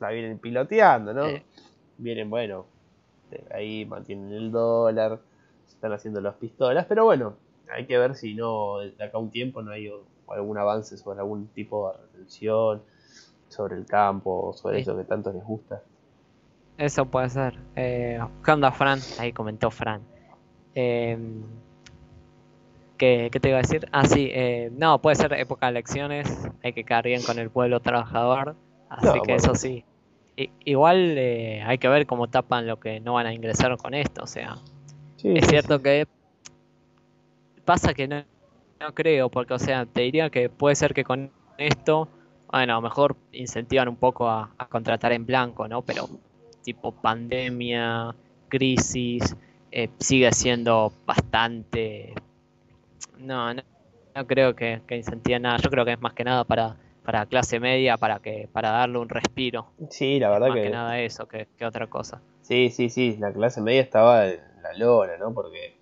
[0.00, 1.26] la vienen piloteando, ¿no?
[1.26, 1.44] Eh.
[1.98, 2.66] Vienen, bueno,
[3.30, 5.20] eh, ahí mantienen el dólar,
[5.66, 7.34] se están haciendo las pistolas, pero bueno,
[7.72, 9.90] hay que ver si no, de acá a un tiempo no hay
[10.28, 12.82] algún avance sobre algún tipo de retención,
[13.48, 14.82] sobre el campo, sobre Sí.
[14.82, 15.82] eso que tanto les gusta.
[16.78, 17.54] Eso puede ser.
[17.76, 19.00] Eh, ¿qué onda, Fran?
[19.18, 20.02] Ahí comentó Fran.
[20.74, 21.16] Eh,
[22.98, 23.88] ¿qué, qué te iba a decir?
[23.92, 24.28] Ah, sí.
[24.32, 26.48] eh, no, puede ser época de elecciones.
[26.62, 28.56] Hay que quedar bien con el pueblo trabajador.
[28.88, 29.36] Así No, que bueno.
[29.36, 29.84] eso sí.
[30.36, 33.94] I- igual eh, hay que ver cómo tapan lo que no van a ingresar con
[33.94, 34.22] esto.
[34.24, 34.56] O sea,
[35.16, 35.82] Sí, es cierto sí.
[35.82, 36.06] que
[37.64, 38.24] pasa que no,
[38.80, 42.08] no creo, porque, o sea, te diría que puede ser que con esto,
[42.50, 45.82] bueno, a lo mejor incentivan un poco a, a contratar en blanco, ¿no?
[45.82, 46.08] Pero
[46.64, 48.14] tipo pandemia,
[48.48, 49.36] crisis,
[49.70, 52.14] eh, sigue siendo bastante...
[53.18, 53.62] No, no,
[54.14, 55.02] no creo que, que
[55.40, 55.58] nada.
[55.58, 58.98] Yo creo que es más que nada para, para clase media, para que para darle
[58.98, 59.66] un respiro.
[59.90, 62.20] Sí, la verdad Más que que, nada eso, que, que otra cosa.
[62.42, 65.32] sí, sí, sí, la clase media estaba en la lona, ¿no?
[65.34, 65.74] Porque,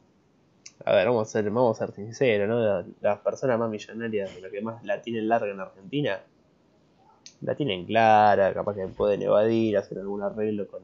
[0.84, 2.58] a ver, vamos a ser, vamos a ser sinceros, ¿no?
[2.60, 6.20] La- Las personas más millonarias, la que más la tienen larga en Argentina,
[7.42, 10.82] la tienen clara, capaz que pueden evadir, hacer algún arreglo con,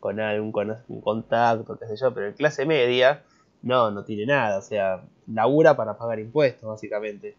[0.00, 3.22] con algún con- un contacto, qué sé yo, pero el clase media,
[3.62, 7.36] no, no tiene nada, o sea, labura para pagar impuestos, básicamente.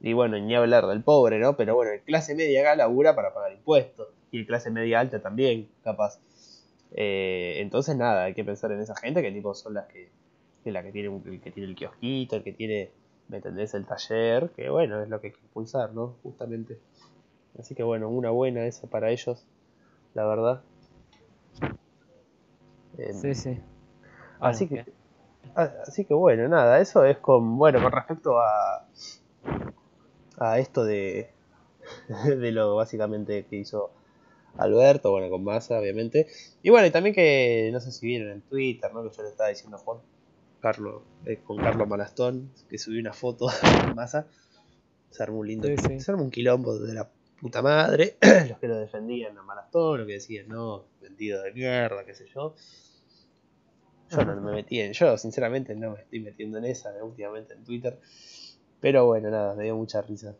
[0.00, 1.56] Y bueno, ni hablar del pobre, ¿no?
[1.56, 4.08] Pero bueno, el clase media acá labura para pagar impuestos.
[4.32, 6.18] Y el clase media alta también, capaz.
[6.92, 10.10] Eh, entonces nada, hay que pensar en esa gente que tipo son las que,
[10.64, 12.90] que la que tiene el que tiene el kiosquito, el que tiene,
[13.28, 13.74] ¿me entendés?
[13.74, 16.16] El taller, que bueno, es lo que hay que impulsar, ¿no?
[16.22, 16.78] Justamente.
[17.58, 19.46] Así que bueno, una buena esa para ellos,
[20.14, 20.62] la verdad.
[22.98, 23.60] Em, Sí, sí.
[24.40, 24.92] Así Bueno, que,
[25.54, 28.86] Así que bueno, nada, eso es con, bueno, con respecto a,
[30.38, 31.30] a esto de,
[32.26, 33.90] de lo básicamente que hizo
[34.56, 36.26] Alberto, bueno, con Massa, obviamente.
[36.62, 39.02] Y bueno, y también que, no sé si vieron en Twitter, ¿no?
[39.02, 39.98] Que yo le estaba diciendo a Juan,
[40.60, 43.48] Carlos, eh, con Carlos Malastón, que subió una foto
[43.86, 44.26] de Massa.
[45.10, 46.00] Se armó un lindo, Sí, sí.
[46.00, 47.10] se armó un quilombo de la
[47.42, 48.16] puta madre.
[48.48, 52.26] los que lo defendían a Malastón, los que decían, no, vendido de mierda, qué sé
[52.32, 52.54] yo.
[54.10, 57.64] Yo no me metí en, yo sinceramente no me estoy metiendo en esa últimamente en
[57.64, 57.98] Twitter.
[58.80, 60.34] Pero bueno, nada, me dio mucha risa.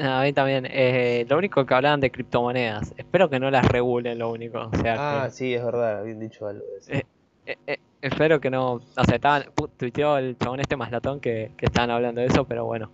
[0.00, 0.66] A mí también.
[0.68, 2.92] eh, lo único que hablaban de criptomonedas.
[2.96, 4.60] Espero que no las regulen, lo único.
[4.72, 7.06] O sea, Ah, que, sí, es verdad, bien dicho algo de eso.
[7.46, 8.74] Eh, eh, espero que no.
[8.74, 9.44] O sea, estaban,
[9.76, 12.90] tuiteó el chabón este maslatón que, que estaban hablando de eso, pero bueno.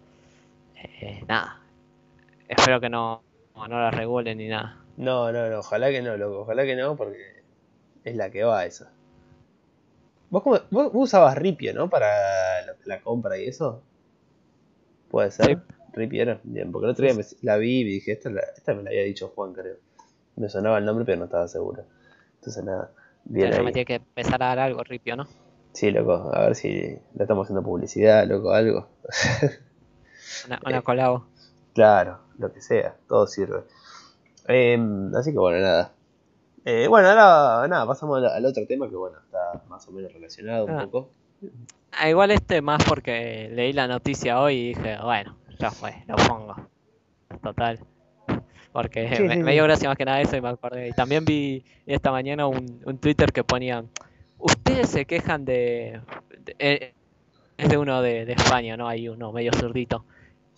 [0.76, 1.60] Eh, nada.
[2.48, 3.22] Espero que no,
[3.54, 4.78] no la regulen ni nada.
[4.96, 7.42] No, no, no, ojalá que no, loco, ojalá que no, porque
[8.04, 8.92] es la que va esa.
[10.30, 11.88] ¿Vos, cómo- vos, vos usabas Ripio, ¿no?
[11.88, 12.06] Para
[12.66, 13.82] la, la compra y eso.
[15.10, 15.46] Puede ser.
[15.46, 15.56] Sí.
[15.92, 16.40] Ripio era.
[16.42, 18.90] Bien, porque el otro día me- la vi y dije, esta, la- esta me la
[18.90, 19.76] había dicho Juan, creo.
[20.36, 21.84] Me sonaba el nombre, pero no estaba seguro.
[22.36, 22.90] Entonces, nada,
[23.24, 23.72] bien Ya, ya me ahí.
[23.74, 25.26] tiene que empezar a dar algo, Ripio, ¿no?
[25.72, 28.88] Sí, loco, a ver si le estamos haciendo publicidad, loco, algo.
[30.46, 31.26] Una, una colabo.
[31.74, 33.64] Claro, lo que sea, todo sirve.
[34.46, 35.92] Em, así que bueno, nada.
[36.64, 40.12] Eh, bueno, ahora nada, pasamos al, al otro tema que bueno, está más o menos
[40.12, 40.84] relacionado un Ah.
[40.84, 41.10] poco.
[41.92, 46.16] Ah, igual este más porque leí la noticia hoy y dije, bueno, ya fue, lo
[46.16, 46.56] pongo.
[47.42, 47.78] Total.
[48.72, 49.52] Porque Sí, me, sí, me sí.
[49.52, 50.88] dio gracia más que nada eso y me acordé.
[50.88, 53.84] Y también vi esta mañana un, un Twitter que ponía,
[54.38, 56.00] ustedes se quejan de...
[56.40, 56.94] de- eh,
[57.56, 58.88] es de uno de, de España, ¿no?
[58.88, 60.04] Hay uno medio zurdito.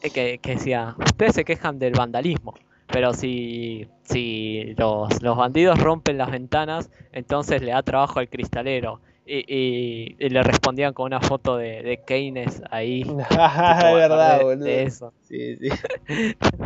[0.03, 2.55] Eh, Que, que decía, ustedes se quejan del vandalismo.
[2.89, 9.01] Pero si, si los, los bandidos rompen las ventanas, entonces le da trabajo al cristalero.
[9.29, 13.01] Y, y- y le respondían con una foto de, de Keynes ahí.
[13.31, 14.65] es verdad, boludo.
[14.65, 15.13] de eso.
[15.23, 15.69] Sí, sí.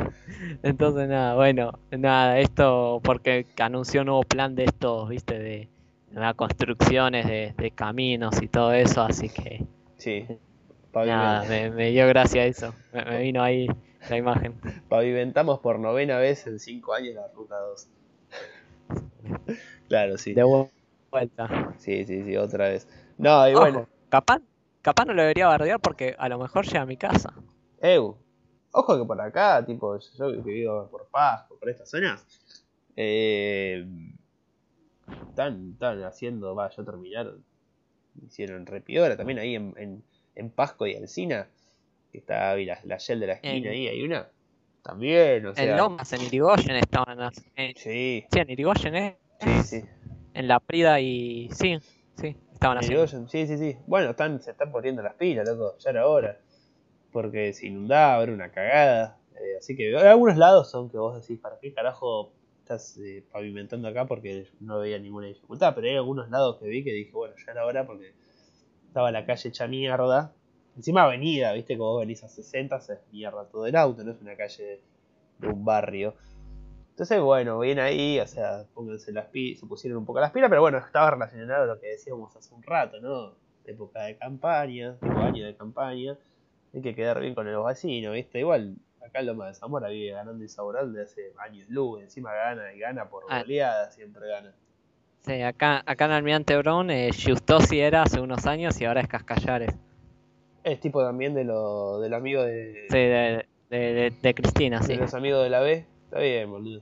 [0.63, 5.69] Entonces nada, bueno, nada, esto porque anunció un nuevo plan de estos, viste, de,
[6.11, 9.65] de construcciones de, de caminos y todo eso, así que
[9.97, 10.27] Sí.
[10.95, 13.67] Nada, me, me dio gracia eso, me, me vino ahí
[14.09, 14.55] la imagen.
[14.89, 17.89] Pavimentamos por novena vez en cinco años la ruta 2.
[19.89, 20.35] claro, sí.
[20.35, 20.71] De vu-
[21.11, 21.75] vuelta.
[21.79, 22.89] Sí, sí, sí, otra vez.
[23.19, 24.41] No, y bueno, capaz,
[24.83, 27.33] capaz no lo debería bardear porque a lo mejor llega a mi casa.
[27.83, 28.19] Eu,
[28.73, 32.27] ojo que por acá, tipo, yo que vivo por Pasco, por estas zonas,
[32.97, 33.87] eh,
[35.29, 37.43] están, están haciendo, va, ya terminaron,
[38.23, 41.49] hicieron repiora también ahí en, en, en Pasco y Alcina,
[42.13, 44.29] que está ahí la, la Shell de la esquina, En- ahí hay una,
[44.83, 47.19] también, o sea, En Lomas, en Irigoyen estaban,
[47.57, 49.19] en, sí, sí, en Irigoyen, ¿eh?
[49.41, 49.85] sí, sí,
[50.35, 51.79] En La Prida y sí,
[52.17, 52.85] sí, estaban En.
[52.85, 56.41] Irigoyen, sí, sí, sí, bueno, están, se están poniendo las pilas, loco, ya era hora,
[57.13, 61.39] porque se inundaba, era una cagada, eh, así que algunos lados son que vos decís,
[61.41, 64.07] ¿para qué carajo estás eh, pavimentando acá?
[64.07, 67.53] Porque no veía ninguna dificultad, pero hay algunos lados que vi que dije, bueno, ya
[67.53, 68.15] era hora porque
[68.91, 70.33] estaba la calle hecha mierda,
[70.77, 74.21] encima avenida, viste, como vos venís a 60, se mierda todo el auto, no es
[74.21, 74.81] una calle
[75.39, 76.15] de un barrio.
[76.91, 80.51] Entonces, bueno, bien ahí, o sea, pónganse las pilas, se pusieron un poco las pilas,
[80.51, 83.35] pero bueno, estaba relacionado a lo que decíamos hace un rato, ¿no?
[83.65, 86.19] Época de campaña, tipo año de campaña,
[86.75, 88.41] hay que quedar bien con los vecinos, ¿viste?
[88.41, 88.75] Igual,
[89.07, 93.09] acá Loma de Zamora vive ganando Insaurral de hace años luz, encima gana y gana
[93.09, 93.43] por Ah.
[93.43, 94.53] goleada, siempre gana.
[95.23, 99.09] Sí, acá, acá en Almirante Brown, eh, Giustosi era hace unos años y ahora es
[99.09, 99.75] Cascallares.
[100.65, 104.85] Es tipo también de, lo, del amigo de, Sí, de, de, de- de Cristina, de
[104.87, 104.95] sí.
[104.97, 105.87] los amigos de la B.
[106.05, 106.81] Está bien, boludo.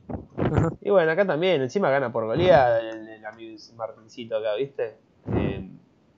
[0.80, 4.96] Y bueno, acá también, encima gana por goleada el, el amigo Martincito acá, ¿viste?
[5.34, 5.68] Eh,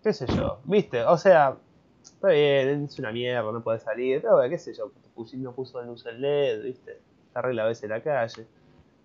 [0.02, 1.02] qué sé yo, ¿viste?
[1.02, 1.56] O sea,
[2.02, 5.82] está bien, es una mierda, no puede salir, pero qué sé yo, pusi- no puso
[5.82, 7.00] luz en LED, ¿viste?
[7.32, 8.46] Se arregla a veces en la calle.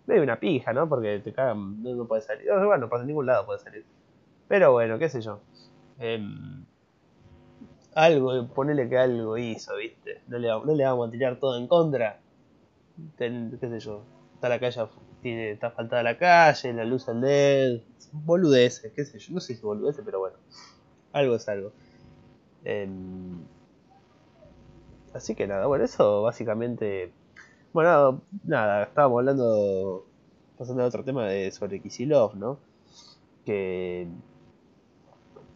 [0.08, 0.88] Medio una pija, ¿no?
[0.88, 2.48] Porque te cagan, no, no puede salir.
[2.48, 3.86] No, Bueno, para ningún lado puede salir.
[4.48, 5.42] Pero bueno, qué sé yo.
[6.00, 6.66] Em,
[7.96, 10.22] algo, ponele que algo hizo, ¿viste?
[10.28, 12.20] No le, vamos a tirar todo en contra.
[13.18, 14.04] Qué sé yo,
[14.36, 17.82] está la calle, está faltada la calle, la luz al LED,
[18.12, 20.38] boludeces, qué sé yo, no sé si boludeces, pero bueno,
[21.12, 21.72] algo es algo.
[22.64, 23.44] Em,
[25.14, 27.14] así que nada, bueno, eso básicamente,
[27.76, 30.06] bueno, nada, estábamos hablando,
[30.58, 32.58] pasando a otro tema de, sobre Kisilov, ¿no?
[33.46, 34.08] Que,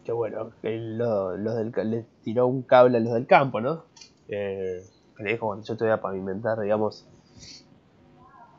[0.04, 3.84] que bueno, que lo- los del, le tiró un cable a los del campo, ¿no?
[4.28, 4.82] Eh,
[5.16, 7.06] que le dijo, bueno, yo te voy a pavimentar, digamos,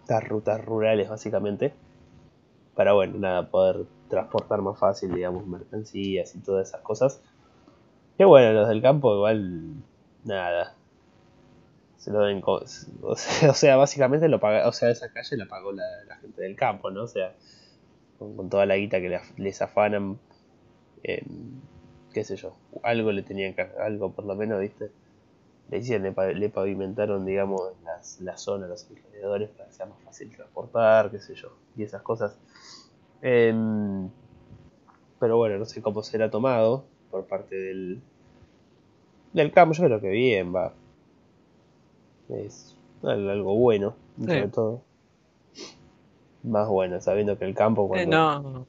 [0.02, 1.74] estas rutas rurales básicamente
[2.76, 7.22] para bueno nada poder transportar más fácil digamos mercancías y todas esas cosas
[8.18, 9.76] que bueno los del campo igual
[10.26, 10.76] nada
[12.02, 12.66] se lo den o
[13.16, 15.86] sea, o sea, básicamente lo paga o sea esa calle la pagó la,
[16.20, 17.36] gente del campo no o sea
[18.18, 20.20] con, toda la guita que les afanan
[21.04, 21.24] eh,
[22.14, 24.92] qué sé yo algo le tenían que algo por lo menos viste
[25.72, 30.30] le hicieron, le pavimentaron, digamos, las, la zona, los alrededores para que sea más fácil
[30.36, 32.38] transportar, qué sé yo, y esas cosas.
[33.22, 34.10] Em,
[35.18, 38.02] pero bueno, no sé cómo será tomado por parte del,
[39.32, 39.74] del campo.
[39.74, 40.74] Yo creo que bien, va.
[42.32, 44.54] Es al- algo bueno, sobre Sí.
[44.54, 44.82] todo.
[46.44, 48.12] Más bueno, sabiendo que el campo Eh, cuando...
[48.12, 48.68] no.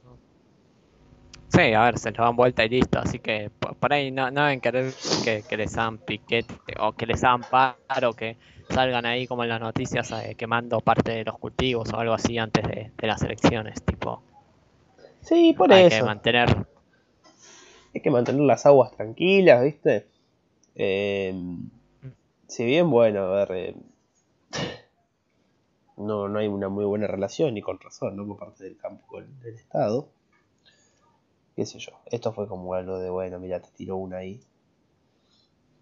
[1.48, 2.98] Sí, a ver, se lo dan vuelta y listo.
[2.98, 4.94] Así que por, ahí no, no deben querer
[5.24, 8.36] que, que les hagan piquete o que les hagan paro, que
[8.70, 12.38] salgan ahí como en las noticias eh, quemando parte de los cultivos o algo así
[12.38, 13.82] antes de, de las elecciones.
[13.84, 14.22] Tipo,
[15.22, 16.06] Sí, por hay que eso.
[16.06, 16.66] mantener.
[17.94, 20.06] Hay que mantener las aguas tranquilas, ¿viste?
[20.74, 21.34] Eh,
[22.52, 23.74] si bien, bueno, a ver, eh,
[25.96, 28.26] no, no hay una muy buena relación, y con razón, ¿no?
[28.26, 30.10] Por parte del campo con el Estado.
[31.56, 31.92] Qué sé yo.
[32.06, 34.38] Esto fue como algo de, bueno, mira, te tiro una ahí.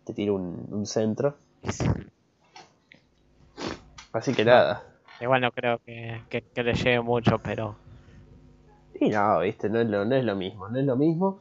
[0.05, 1.37] Te tiro un, un centro.
[4.13, 4.85] Así que nada.
[5.21, 7.77] Igual no creo que, que, que les llegue mucho, pero
[9.01, 11.41] Y no, viste, no es lo, no es lo mismo, no es lo mismo.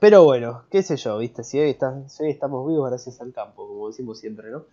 [0.00, 1.76] Pero bueno, qué sé yo, viste, si hoy,
[2.08, 4.64] si hoy estamos vivos gracias al campo, como decimos siempre, ¿no?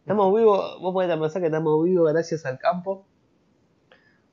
[0.00, 3.06] Estamos vivos, vos podés pensar que estamos vivos gracias al campo.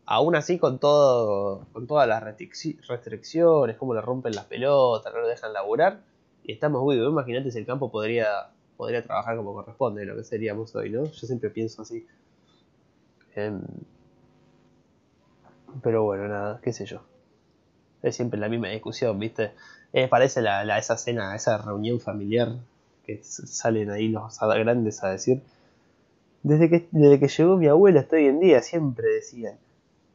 [0.05, 5.21] Aún así con todo, con todas las restricci- restricciones, cómo le rompen las pelotas, no
[5.21, 6.01] lo dejan laburar,
[6.43, 7.09] y estamos vivos.
[7.09, 11.05] Imagínate si el campo podría, podría trabajar como corresponde, lo que seríamos hoy, ¿no?
[11.05, 12.05] Yo siempre pienso así.
[13.36, 13.61] Em,
[15.82, 17.01] pero bueno, nada, qué sé yo.
[18.03, 19.51] Es siempre la misma discusión, ¿viste?
[19.93, 22.53] Eh, parece la, la- esa cena, esa reunión familiar
[23.05, 25.41] que salen ahí los grandes a decir.
[26.43, 29.57] Desde que, desde que llegó mi abuela hasta hoy en día siempre decían,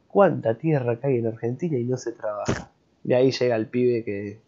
[0.07, 2.71] ¿cuánta tierra hay en Argentina y no se trabaja?
[3.03, 4.39] Y ahí llega el pibe que,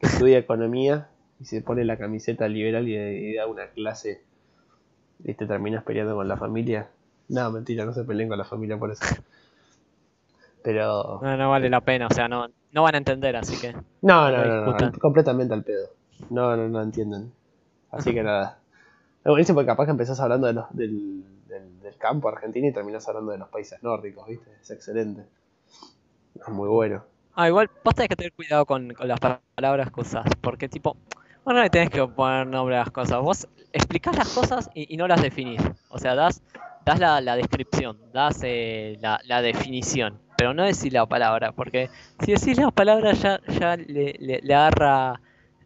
[0.00, 1.08] que estudia economía
[1.40, 4.22] y se pone la camiseta liberal y, y da una clase
[5.24, 6.88] y te terminas peleando con la familia.
[7.28, 9.04] No, mentira, no se peleen con la familia por eso.
[10.66, 11.20] Pero...
[11.20, 12.06] no, no vale la pena.
[12.10, 13.72] O sea, no, no van a entender, así que.
[14.02, 15.88] No, No no, no, completamente al pedo.
[16.30, 17.32] No, no, no entienden.
[17.90, 18.58] Así que nada.
[19.24, 22.72] Es buenísimo porque capaz que empezás hablando de los, del, del, del campo argentino y
[22.72, 24.50] terminás hablando de los países nórdicos, ¿viste?
[24.62, 25.24] Es excelente.
[26.34, 27.04] Es muy bueno.
[27.34, 30.68] Ah, igual vos tenés que tener cuidado con, con las pa- palabras que usás, porque
[30.68, 30.96] tipo,
[31.44, 34.92] vos no le tenés que poner nombre a las cosas, vos explicás las cosas y,
[34.94, 35.60] y no las definís.
[35.90, 36.42] O sea, das,
[36.84, 41.90] das la, la descripción, das eh, la, la definición, pero no decís la palabra, porque
[42.24, 45.20] si decís la palabra ya, ya le, le, le agarra,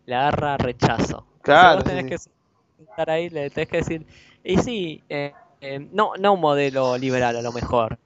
[0.07, 1.27] le agarra rechazo.
[1.41, 2.07] Entonces Claro, vos tenés sí.
[2.07, 2.17] que
[2.79, 4.07] estar ahí, le tenés que decir,
[4.43, 7.99] y sí, eh, eh, no, no un modelo liberal a lo mejor.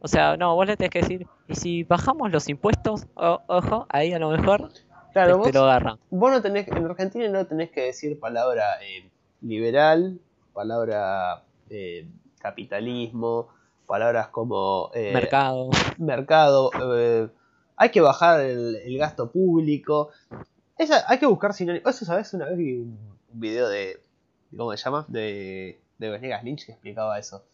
[0.00, 3.86] O sea, no, vos le tenés que decir, y si bajamos los impuestos, o- ojo,
[3.90, 4.72] ahí a lo mejor
[5.12, 5.98] Claro, te, te lo vos, agarran.
[6.10, 9.10] vos no tenés, en Argentina no tenés que decir palabra eh,
[9.40, 10.20] liberal,
[10.52, 12.08] palabra eh,
[12.40, 13.48] capitalismo,
[13.84, 15.70] palabras como eh, Mercado.
[15.98, 17.28] mercado, eh,
[17.76, 20.10] hay que bajar el, el gasto público,
[20.76, 21.94] esa, hay que buscar sinónimos.
[21.94, 22.32] Eso, ¿sabes?
[22.34, 22.98] Una vez vi un,
[23.32, 24.00] un video de,
[24.56, 25.04] ¿cómo se llama?
[25.08, 27.44] De, de Venegas Lynch que explicaba eso.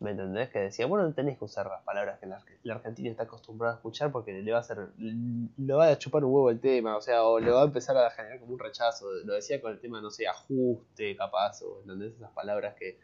[0.00, 0.50] ¿Me entendés?
[0.50, 3.74] Que decía, bueno, no tenés que usar las palabras que la, la Argentina está acostumbrada
[3.74, 6.96] a escuchar porque le va a hacer, le va a chupar un huevo el tema,
[6.96, 9.06] o sea, o le va a empezar a generar como un rechazo.
[9.24, 12.14] Lo decía con el tema, no sé, ajuste, capaz, o ¿entendés?
[12.14, 13.00] Esas palabras que, que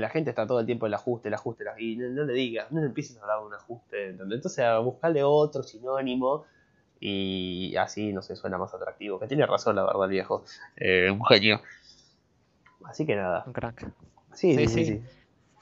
[0.00, 2.32] la gente está todo el tiempo el ajuste, el ajuste, el- y no, no le
[2.32, 4.36] digas, no le empieces a hablar de un ajuste, ¿entendés?
[4.36, 6.44] Entonces, a buscarle otro sinónimo
[7.00, 9.18] y así, no sé, suena más atractivo.
[9.18, 10.44] Que tiene razón, la verdad, el viejo.
[10.76, 11.60] Eh, un genio.
[12.84, 13.44] Así que nada.
[13.46, 13.86] Un crack.
[14.32, 15.02] Sí, sí, Sí, sí.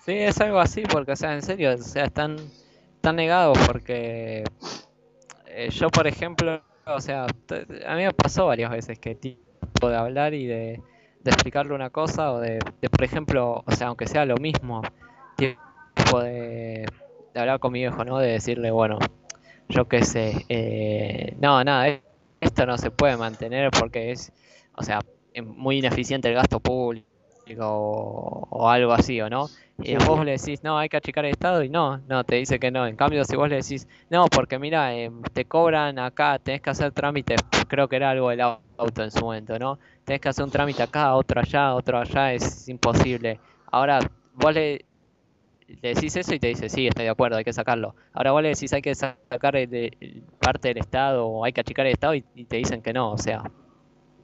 [0.04, 0.12] sí.
[0.12, 2.36] es algo así, porque, o sea, en serio, o sea, están,
[2.96, 4.44] están negados porque
[5.46, 9.96] eh, yo, por ejemplo, o sea, a mí me pasó varias veces que tipo de
[9.96, 10.82] hablar y de,
[11.20, 14.82] de explicarle una cosa o de, de, por ejemplo, o sea, aunque sea lo mismo,
[15.94, 16.86] tipo de,
[17.34, 18.18] hablar con mi viejo, ¿no?
[18.18, 18.98] De decirle, bueno,
[19.68, 22.04] yo qué sé, eh, no, nada, e-
[22.40, 24.32] esto no se puede mantener porque es,
[24.76, 25.00] o sea,
[25.44, 27.06] muy ineficiente el gasto público
[27.60, 29.50] o, o algo así, ¿o no?
[29.82, 32.36] Y Sí, vos le decís, no, hay que achicar el Estado y no, no, te
[32.36, 32.86] dice que no.
[32.86, 36.70] En cambio, si vos le decís, no, porque mira, eh, te cobran acá, tenés que
[36.70, 39.78] hacer trámites, creo que era algo del au- auto en su momento, ¿no?
[40.04, 43.40] Tenés que hacer un trámite acá, otro allá, otro allá, es imposible.
[43.66, 44.00] Ahora,
[44.32, 44.86] vos le,
[45.68, 47.94] le decís eso y te dice, sí, estoy de acuerdo, hay que sacarlo.
[48.12, 51.52] Ahora vos le decís, hay que sa- sacar el el parte del Estado o hay
[51.52, 53.42] que achicar el Estado y, y te dicen que no, o sea,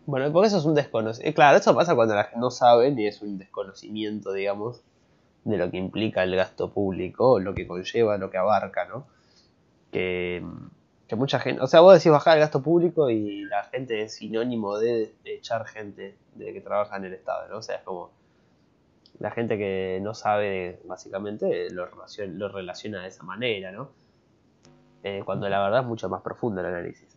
[0.07, 1.35] Bueno, porque eso es un desconocimiento.
[1.35, 4.83] Claro, eso pasa cuando la gente no sabe ni es un desconocimiento, digamos,
[5.45, 9.07] de lo que implica el gasto público, lo que conlleva, lo que abarca, ¿no?
[9.91, 10.45] Que,
[11.17, 11.61] mucha gente.
[11.63, 15.67] O sea, vos decís bajar el gasto público y la gente es sinónimo de, echar
[15.67, 17.59] gente de que trabaja en el Estado, ¿no?
[17.59, 18.11] O sea, es como.
[19.19, 23.91] La gente que no sabe, básicamente, lo relaciona, lo relaciona de esa manera, ¿no?
[25.03, 27.16] Eh, cuando la verdad es mucho más profundo el análisis.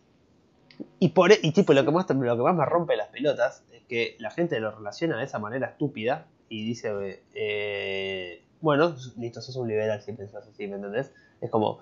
[0.98, 3.64] Y, por, e- y tipo, lo que, más, lo que más me rompe las pelotas
[3.72, 9.40] es que la gente lo relaciona de esa manera estúpida y dice, eh, bueno, listo,
[9.40, 11.12] sos un liberal si pensás así, ¿me entendés?
[11.40, 11.80] Es como,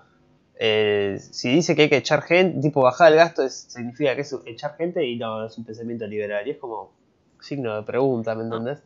[0.59, 4.21] eh, si dice que hay que echar gente, tipo bajar el gasto, es- significa que
[4.21, 6.47] es echar gente y no, es un pensamiento liberal.
[6.47, 6.91] Y es como
[7.39, 8.79] signo de pregunta, ¿me entendés?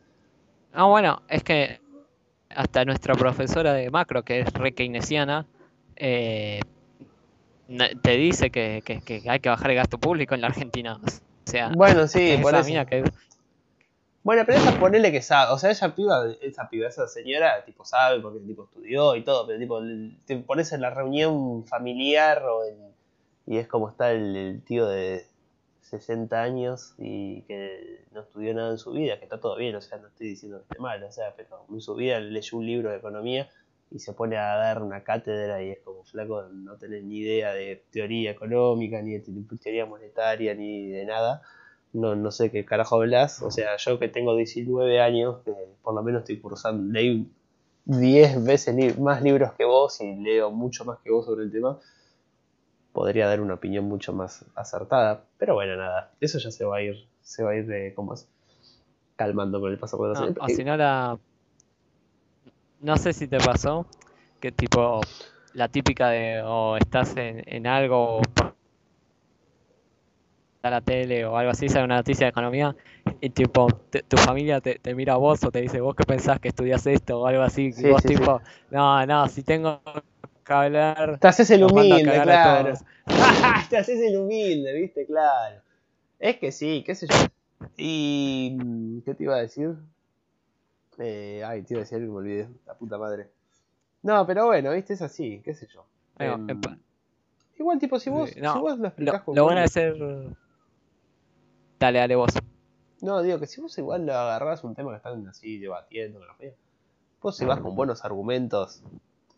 [0.72, 1.80] Ah, bueno, es que
[2.50, 5.46] hasta nuestra profesora de macro, que es re keynesiana,
[5.96, 6.60] eh,
[8.02, 10.96] te dice que, que- que hay que bajar el gasto público en la Argentina.
[10.96, 12.86] O sea, Bueno, sí, por eso.
[12.86, 13.04] que
[14.22, 17.84] Bueno, pero esa ponele que sabe, o sea, esa piba, esa piba, esa señora, tipo
[17.84, 19.80] sabe porque tipo estudió y todo, pero tipo
[20.26, 22.76] te pones en la reunión familiar o en,
[23.46, 25.26] y es como está el, el tío de
[25.82, 29.80] 60 años y que no estudió nada en su vida, que está todo bien, o
[29.82, 32.66] sea, no estoy diciendo que esté mal, o sea, pero en su vida leyó un
[32.66, 33.50] libro de economía
[33.94, 37.54] y se pone a dar una cátedra y es como flaco, no tenés ni idea
[37.54, 41.42] de teoría económica, ni de te- teoría monetaria, ni de nada
[41.94, 43.42] no, no sé qué carajo hablas.
[43.42, 45.36] O sea, yo que tengo 19 años,
[45.82, 47.30] por lo menos estoy cursando, leí
[47.86, 51.52] 10 veces li- más libros que vos y leo mucho más que vos sobre el
[51.52, 51.78] tema,
[52.92, 55.24] podría dar una opinión mucho más acertada.
[55.38, 58.14] Pero bueno, nada, eso ya se va a ir, se va a ir de, ¿cómo
[58.14, 58.28] es?
[59.16, 60.26] calmando con el paso de los No,
[60.64, 61.18] no la...
[62.84, 63.86] No sé si te pasó
[64.40, 65.00] que tipo
[65.54, 68.20] la típica de o estás en, en algo
[70.62, 72.74] a la tele o algo así, sale una noticia de economía
[73.20, 76.04] y tipo te- tu familia te, te mira a vos o te dice vos qué
[76.04, 78.14] pensás que estudias esto o algo así y vos sí, sí.
[78.14, 79.82] tipo no, no, si tengo
[80.44, 82.74] que hablar Te haces el humilde, claro.
[83.70, 85.62] Te haces el humilde, viste, claro.
[86.18, 87.14] Es que sí, qué sé yo.
[87.76, 88.56] Y.
[89.04, 89.70] ¿Qué te iba a decir?
[90.98, 92.48] Eh, ay, te iba a decir algo y me olvidé.
[92.66, 93.30] La puta madre.
[94.02, 95.86] No, pero bueno, viste, es así, qué sé yo.
[96.18, 96.46] Em,
[97.58, 99.96] igual, tipo, si vos, no, si vos lo explicás Lo, lo buen- de ser
[101.80, 102.30] dale, dale vos.
[103.00, 106.28] No, digo que si vos igual lo agarrás un tema que están así debatiendo, con
[106.28, 106.54] la fe,
[107.20, 108.82] vos si vas con buenos argumentos.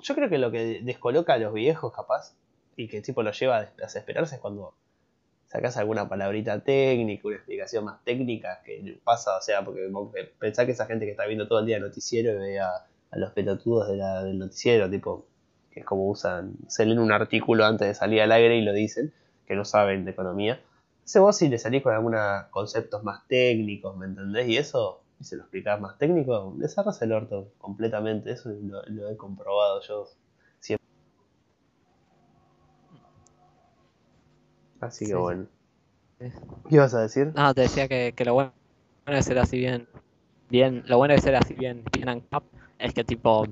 [0.01, 2.35] Yo creo que lo que descoloca a los viejos, capaz,
[2.77, 4.75] y que tipo lo lleva a desesperarse es cuando
[5.47, 10.67] sacás alguna palabrita técnica, una explicación más técnica que pasa, o sea, porque vos pensás
[10.67, 12.71] que esa gente que está viendo todo el día el noticiero y ve a,
[13.11, 15.27] a los pelotudos del noticiero, tipo,
[15.71, 18.73] que es como usan, se leen un artículo antes de salir al aire y lo
[18.73, 19.13] dicen,
[19.47, 20.61] que no saben de economía.
[20.99, 22.21] Entonces vos si le salís con algunos
[22.51, 24.49] conceptos más técnicos, ¿me entendés?
[24.49, 29.09] Y eso, y se lo explicás más técnico, le cerras el orto completamente, eso lo
[29.09, 30.09] he comprobado yo
[30.59, 30.85] siempre.
[34.87, 35.47] Así que Sí, bueno.
[36.21, 36.27] Sí.
[36.69, 37.33] ¿Qué ibas a decir?
[37.35, 38.53] No, te decía que, que lo bueno
[39.07, 39.87] de ser así bien,
[40.49, 41.85] bien, lo bueno de ser así bien,
[42.79, 43.47] es que tipo,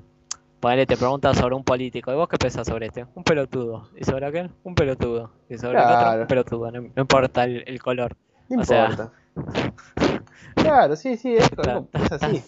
[0.60, 3.06] ponele, te preguntas sobre un político, ¿y vos qué pensás sobre este?
[3.14, 3.90] Un pelotudo.
[3.96, 4.50] ¿Y sobre aquel?
[4.64, 5.30] Un pelotudo.
[5.48, 5.98] ¿Y sobre el otro?
[5.98, 6.22] Claro.
[6.22, 6.70] Un pelotudo.
[6.70, 8.16] No, no importa el, el color.
[8.48, 9.12] No o sea- importa.
[10.54, 12.42] Claro, sí, sí, es, Ta- es así.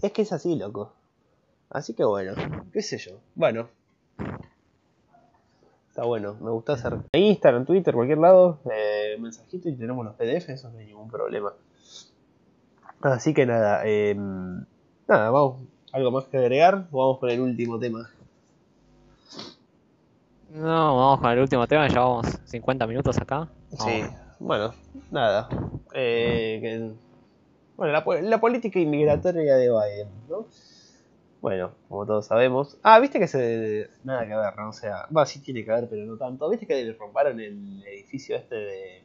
[0.00, 0.94] Es que es así, loco.
[1.70, 2.34] Así que bueno,
[2.72, 3.20] qué sé yo.
[3.34, 3.68] Bueno.
[5.92, 10.14] Está bueno, me gusta hacer en Instagram, Twitter, cualquier lado, eh, mensajito y tenemos los
[10.14, 11.52] PDF, eso no hay ningún problema.
[13.02, 15.58] Así que nada, eh, nada, vamos,
[15.92, 18.08] algo más que agregar, o vamos con el último tema.
[20.54, 23.48] No, vamos con el último tema, llevamos 50 minutos acá.
[23.72, 24.10] Sí, Vamos.
[24.38, 24.74] bueno,
[25.10, 25.48] nada.
[25.92, 26.92] Eh, que-
[27.76, 30.46] bueno, la, la política inmigratoria de Biden, ¿no?
[31.42, 32.78] Bueno, como todos sabemos.
[32.84, 33.90] Ah, viste que se.
[34.04, 34.68] Nada que ver, ¿no?
[34.70, 36.48] O sea, va, sí tiene que ver, pero no tanto.
[36.48, 39.04] ¿Viste que le romparon el edificio este de.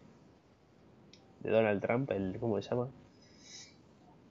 [1.39, 2.11] de Donald Trump?
[2.11, 2.89] El, ¿Cómo se llama?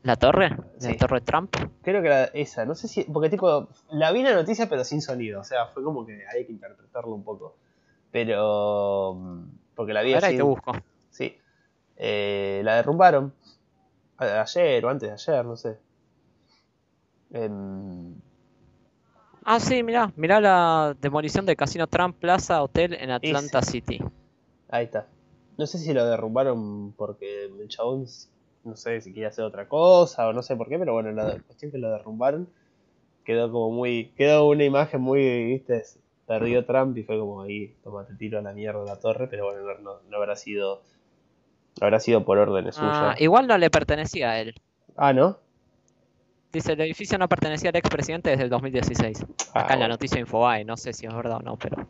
[0.05, 0.51] ¿La torre?
[0.51, 0.97] ¿La Sí.
[0.97, 1.53] torre Trump?
[1.83, 3.03] Creo que era esa, no sé si.
[3.03, 5.41] Porque, tipo, la vi en la noticia, pero sin sonido.
[5.41, 7.57] O sea, fue como que hay que interpretarlo un poco.
[8.13, 9.19] Pero.
[9.75, 10.37] Porque la vi Ahora así.
[10.37, 10.73] te busco.
[11.11, 11.37] Sí.
[11.97, 13.35] Eh, la derrumbaron.
[14.19, 15.77] Ayer o antes de ayer, no sé.
[19.45, 24.01] Ah, sí, mirá, mirá la demolición del Casino Trump Plaza Hotel en Atlanta City.
[24.69, 25.07] ahí está.
[25.57, 28.07] No sé si lo derrumbaron porque el chabón,
[28.65, 31.39] no sé si quería hacer otra cosa o no sé por qué, pero bueno, la
[31.47, 32.49] cuestión que lo derrumbaron
[33.25, 34.13] quedó como muy.
[34.17, 35.83] Quedó una imagen muy, viste,
[36.27, 39.45] perdió Trump y fue como ahí, toma, te tiro a la mierda la torre, pero
[39.47, 40.83] bueno, no, no- no habrá sido.
[41.81, 42.81] No habrá sido por órdenes Ah,
[43.15, 43.21] suyas.
[43.21, 44.55] igual no le pertenecía a él.
[44.97, 45.39] Ah, ¿no?
[46.57, 49.19] Dice, el edificio no pertenecía al expresidente desde el 2016.
[49.53, 49.95] Ah, Acá en la bueno.
[49.95, 51.87] noticia de Infobae, no sé si es verdad o no, pero...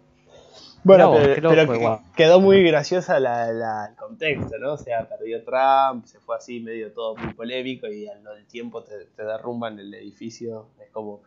[0.82, 4.72] Bueno, vos, pero, que- quedó muy graciosa la, la- el contexto, ¿no?
[4.72, 8.82] O sea, perdió Trump, se fue así medio todo muy polémico y al del tiempo
[8.82, 10.66] te, te derrumban el edificio.
[10.80, 11.22] Es como,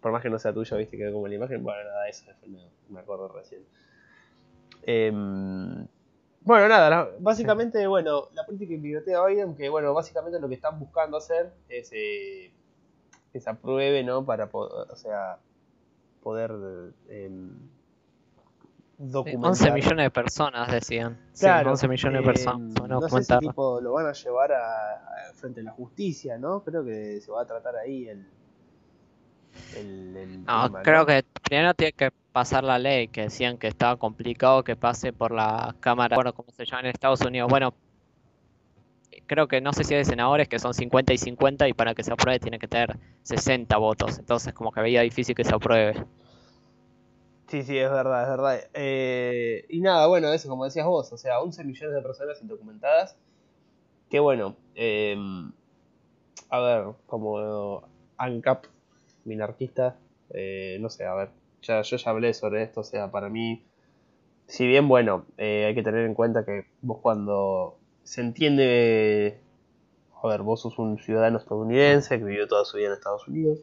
[0.00, 1.62] por más que no sea tuyo, viste, quedó como la imagen.
[1.64, 2.58] Bueno, nada, eso me,
[2.88, 3.62] me acuerdo recién.
[4.82, 5.86] Em,
[6.42, 10.54] bueno, nada, la- básicamente, bueno, la política inmigratoria de Biden, que bueno, básicamente lo que
[10.54, 12.50] están buscando hacer es eh,
[13.32, 14.24] que se apruebe, ¿no?
[14.24, 15.38] Para poder, o sea,
[16.22, 16.52] poder
[17.08, 17.30] eh,
[18.98, 19.50] Sí, documentar.
[19.50, 21.18] 11 millones de personas decían.
[21.32, 22.60] Sí, Claro, 11 millones de eh, personas.
[22.88, 26.62] no sé si tipo, lo van a llevar a, a- frente a la justicia, ¿no?
[26.64, 28.26] Creo que se va a tratar ahí el,
[29.72, 31.06] el, el No, tema, creo ¿no?
[31.06, 35.32] que primero tiene que pasar la ley, que decían que estaba complicado que pase por
[35.32, 37.48] la Cámara, bueno, como se llama en Estados Unidos.
[37.48, 37.74] Bueno,
[39.30, 42.02] creo que no sé si hay senadores que son 50 y 50 y para que
[42.02, 44.18] se apruebe tiene que tener 60 votos.
[44.18, 46.04] Entonces como que veía difícil que se apruebe.
[47.46, 48.60] Sí, sí, es verdad, es verdad.
[48.74, 53.16] Eh, y nada, bueno, eso como decías vos, o sea, 11 millones de personas indocumentadas.
[54.08, 55.16] Que bueno, eh,
[56.48, 57.84] a ver, como
[58.16, 58.64] ANCAP,
[59.24, 59.96] minarquista,
[60.30, 61.28] eh, no sé, a ver,
[61.62, 63.62] ya, yo ya hablé sobre esto, o sea, para mí,
[64.48, 69.40] si bien, bueno, eh, hay que tener en cuenta que vos cuando se entiende,
[70.22, 73.60] a ver, vos sos un ciudadano estadounidense que vivió toda su vida en Estados Unidos,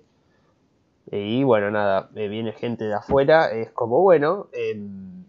[1.12, 5.24] y bueno, nada, eh, viene gente de afuera, es como, bueno, em,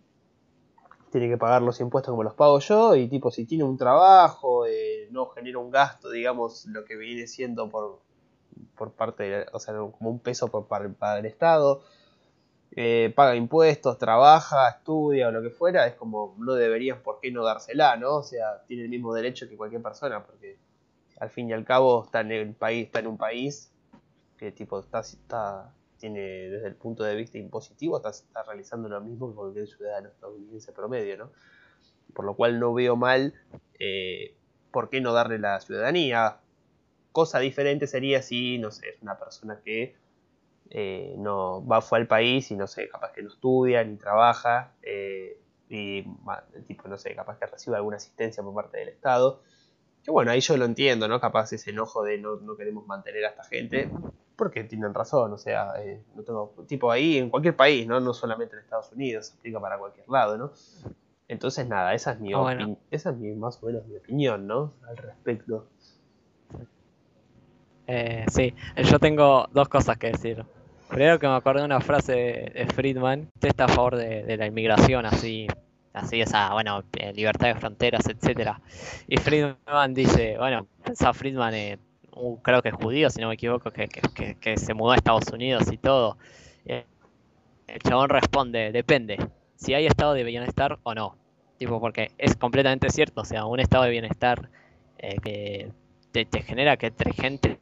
[1.12, 4.66] tiene que pagar los impuestos como los pago yo, y tipo, si tiene un trabajo,
[4.66, 8.00] eh, no genera un gasto, digamos, lo que viene siendo por,
[8.76, 11.82] por parte, de, o sea, como un peso por, para, para el Estado,
[12.76, 17.30] eh, paga impuestos, trabaja, estudia o lo que fuera, es como, no deberían por qué
[17.30, 18.16] no dársela, ¿no?
[18.16, 20.58] O sea, tiene el mismo derecho que cualquier persona, porque
[21.18, 23.72] al fin y al cabo está en el país, está en un país
[24.36, 29.28] que tipo está, está tiene desde el punto de vista impositivo está, realizando lo mismo
[29.28, 31.30] que cualquier ciudadano estadounidense promedio, ¿no?
[32.14, 33.34] Por lo cual no veo mal
[33.78, 34.34] eh,
[34.70, 36.38] por qué no darle la ciudadanía.
[37.12, 39.96] Cosa diferente sería si, no sé, es una persona que
[40.70, 44.72] eh, no va fue al país y no sé, capaz que no estudia ni trabaja
[44.82, 46.02] eh, y
[46.66, 49.42] tipo, no sé, capaz que recibe alguna asistencia por parte del Estado.
[50.04, 51.20] Que bueno, ahí yo lo entiendo, ¿no?
[51.20, 53.90] Capaz ese enojo de no, no queremos mantener a esta gente,
[54.36, 58.00] porque tienen razón, o sea, eh, no tengo, tipo ahí en cualquier país, ¿no?
[58.00, 60.52] No solamente en Estados Unidos, se aplica para cualquier lado, ¿no?
[61.26, 62.64] Entonces nada, esa es mi, bueno.
[62.64, 64.72] opin- esa es mi, más o menos mi opinión, ¿no?
[64.88, 65.66] Al respecto.
[67.86, 68.54] Eh, sí,
[68.90, 70.44] yo tengo dos cosas que decir.
[70.88, 72.12] Primero que me acordé de una frase
[72.54, 75.46] de Friedman, usted está a favor de, la inmigración, así,
[75.92, 78.60] así esa, bueno, eh, libertad de fronteras, etcétera.
[79.06, 81.78] Y Friedman dice, bueno, pensaba Friedman, eh,
[82.12, 85.70] un- creo que es judío, si no me equivoco, que, se mudó a Estados Unidos
[85.70, 86.16] y todo.
[86.64, 86.86] Eh,
[87.66, 89.18] el chabón responde, depende,
[89.56, 91.16] si hay estado de bienestar o no.
[91.58, 94.48] Tipo, porque es completamente cierto, o sea, un estado de bienestar
[94.98, 95.70] eh, que
[96.24, 97.58] te genera que entre gente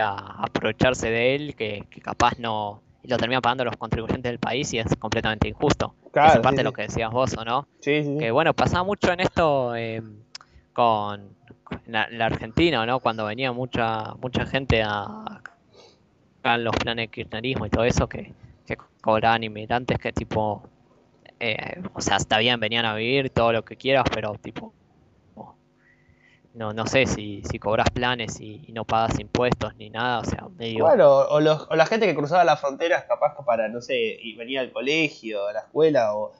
[0.00, 4.72] a aprovecharse de él, que, que capaz no lo terminan pagando los contribuyentes del país
[4.74, 5.94] y es completamente injusto.
[6.12, 7.68] Claro, Esa parte sí, de lo que decías vos, ¿o no?
[7.80, 8.16] Sí.
[8.18, 10.02] Que bueno, pasaba mucho en esto eh,
[10.72, 11.28] con,
[11.62, 12.98] con la, la Argentina, ¿no?
[13.00, 15.40] Cuando venía mucha mucha gente a,
[16.42, 18.32] a los planes de kirchnerismo y todo eso, que,
[18.66, 20.62] que cobraban inmigrantes que tipo,
[21.38, 24.72] eh, o sea, está bien, venían a vivir todo lo que quieras, pero tipo,
[26.56, 30.24] no, no sé si, si cobras planes y, y no pagas impuestos ni nada, o
[30.24, 30.84] sea, medio...
[30.84, 33.96] Bueno, o, los- o la gente que cruzaba las fronteras, capaz que para, no sé,
[34.20, 36.32] y venía al colegio, a la escuela, o,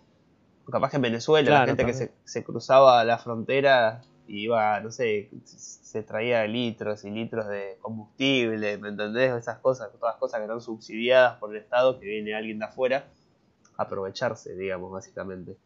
[0.71, 4.81] capaz que en Venezuela, la Claro, gente que se, se cruzaba la frontera y iba,
[4.81, 9.33] no sé, se traía litros y litros de combustible, ¿me entendés?
[9.35, 13.07] Esas cosas, todas cosas que están subsidiadas por el Estado, que viene alguien de afuera,
[13.79, 15.57] a aprovecharse, digamos, básicamente.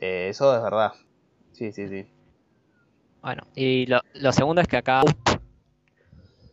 [0.00, 0.92] Eh, eso es verdad.
[1.52, 2.06] Sí, sí, sí.
[3.22, 5.02] Bueno, y lo, lo segundo es que acá,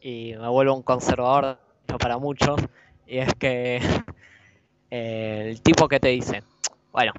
[0.01, 1.59] y me vuelvo un conservador
[1.99, 2.59] para muchos,
[3.05, 3.79] y es que
[4.89, 6.43] el tipo que te dice,
[6.91, 7.13] bueno,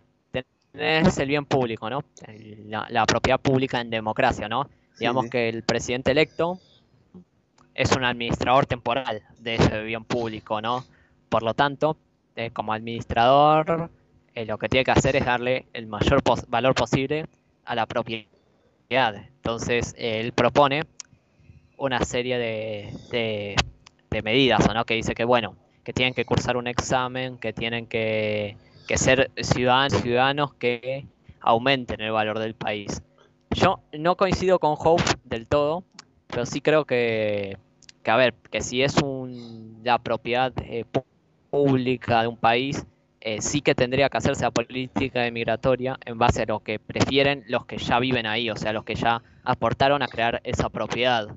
[0.73, 2.05] tenés el bien público, ¿no?
[2.67, 4.65] La, la propiedad pública en democracia, ¿no?
[4.95, 6.61] Sí, Digamos que el presidente electo
[7.75, 10.85] es un administrador temporal de ese bien público, ¿no?
[11.29, 11.97] Por lo tanto,
[12.37, 13.91] eh, como administrador,
[14.35, 17.27] eh, lo que tiene que hacer es darle el mayor pos- valor posible
[17.65, 18.30] a la propiedad.
[18.91, 20.83] Entonces, él propone
[21.79, 23.57] una serie de, de-
[24.11, 24.85] de medidas, ¿o ¿no?
[24.85, 28.57] Que dice que, bueno, que tienen que cursar un examen, que tienen que,
[28.89, 31.07] que ser ciudadanos, ciudadanos que
[31.41, 33.01] aumenten el valor del país.
[33.51, 35.85] Yo no coincido con Hope del todo,
[36.27, 37.57] pero sí creo que,
[38.03, 40.85] que a ver, que si es un, la propiedad eh,
[41.51, 42.85] pública de un país,
[43.21, 47.45] eh, sí que tendría que hacerse la política migratoria en base a lo que prefieren
[47.49, 51.29] los que ya viven ahí, o sea, los que ya aportaron a crear esa propiedad.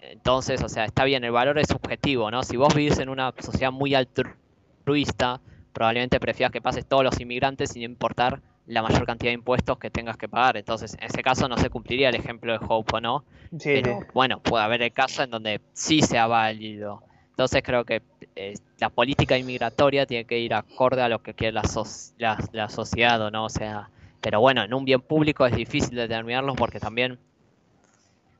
[0.00, 2.42] Entonces, o sea, está bien, el valor es subjetivo, ¿no?
[2.42, 5.40] Si vos vivís en una sociedad muy altruista,
[5.72, 9.90] probablemente prefieras que pases todos los inmigrantes sin importar la mayor cantidad de impuestos que
[9.90, 10.56] tengas que pagar.
[10.56, 13.24] Entonces, en ese caso no se cumpliría el ejemplo de Hope, ¿o no?
[13.50, 14.06] Sí, Pero sí.
[14.14, 17.02] bueno, puede haber el caso en donde sí sea válido.
[17.40, 18.02] Entonces creo que
[18.36, 22.36] eh, la política inmigratoria tiene que ir acorde a lo que quiere la, soc- la,
[22.52, 23.46] la sociedad, ¿o ¿no?
[23.46, 23.88] O sea,
[24.20, 27.18] pero bueno, en un bien público es difícil determinarlos porque también,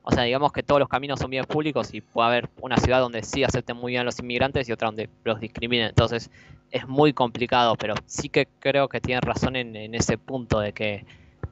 [0.03, 2.99] o sea, digamos que todos los caminos son bienes públicos y puede haber una ciudad
[2.99, 5.87] donde sí acepten muy bien a los inmigrantes y otra donde los discriminen.
[5.89, 6.29] Entonces
[6.69, 10.73] es muy complicado, pero sí que creo que tienen razón en, en ese punto de
[10.73, 11.05] que,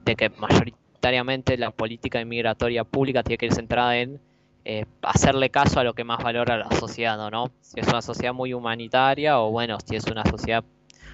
[0.05, 4.19] de que mayoritariamente la política inmigratoria pública tiene que ir centrada en
[4.65, 7.51] eh, hacerle caso a lo que más valora la sociedad, ¿o ¿no?
[7.61, 10.63] Si es una sociedad muy humanitaria o bueno, si es una sociedad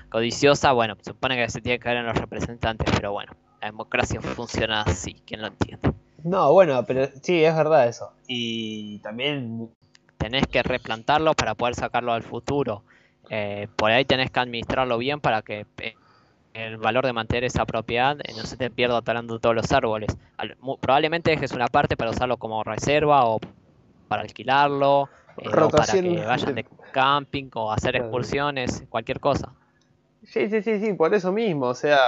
[0.10, 3.68] codiciosa, bueno, se supone que se tiene que ver en los representantes, pero bueno, la
[3.68, 5.94] democracia funciona así, ¿quién lo entiende?
[6.24, 8.12] No, bueno, pero sí, es verdad eso.
[8.28, 9.70] Y también
[10.18, 12.84] Tenés que replantarlo para poder sacarlo al futuro.
[13.30, 15.94] Eh, por ahí tenés que administrarlo bien para que eh,
[16.56, 20.16] el valor de mantener esa propiedad no se te pierda talando todos los árboles.
[20.38, 23.40] Al- probablemente dejes una parte para usarlo como reserva o
[24.08, 29.54] para alquilarlo, eh, o para que vayan de- camping o hacer excursiones, cualquier cosa.
[30.24, 31.68] Sí, sí, sí, sí, por eso mismo.
[31.68, 32.00] O sea,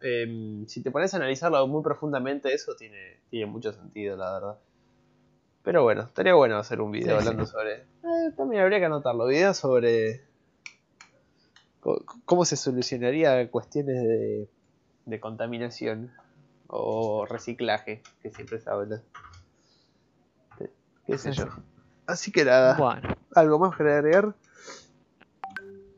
[0.00, 4.58] em, si te pones a analizarlo muy profundamente, eso tiene, tiene mucho sentido, la verdad.
[5.62, 7.52] Pero bueno, estaría bueno hacer un video Sí, hablando sí.
[7.52, 7.74] sobre.
[7.74, 9.26] eh, también habría que anotarlo.
[9.26, 10.22] Videos sobre.
[12.24, 14.48] Cómo se solucionaría cuestiones de,
[15.06, 16.12] de contaminación
[16.66, 19.02] o reciclaje, que siempre se habla.
[21.06, 21.46] ¿Qué sé Sí, yo?
[21.46, 21.50] sí.
[22.06, 24.34] Así que nada, Bueno, ¿algo más que agregar?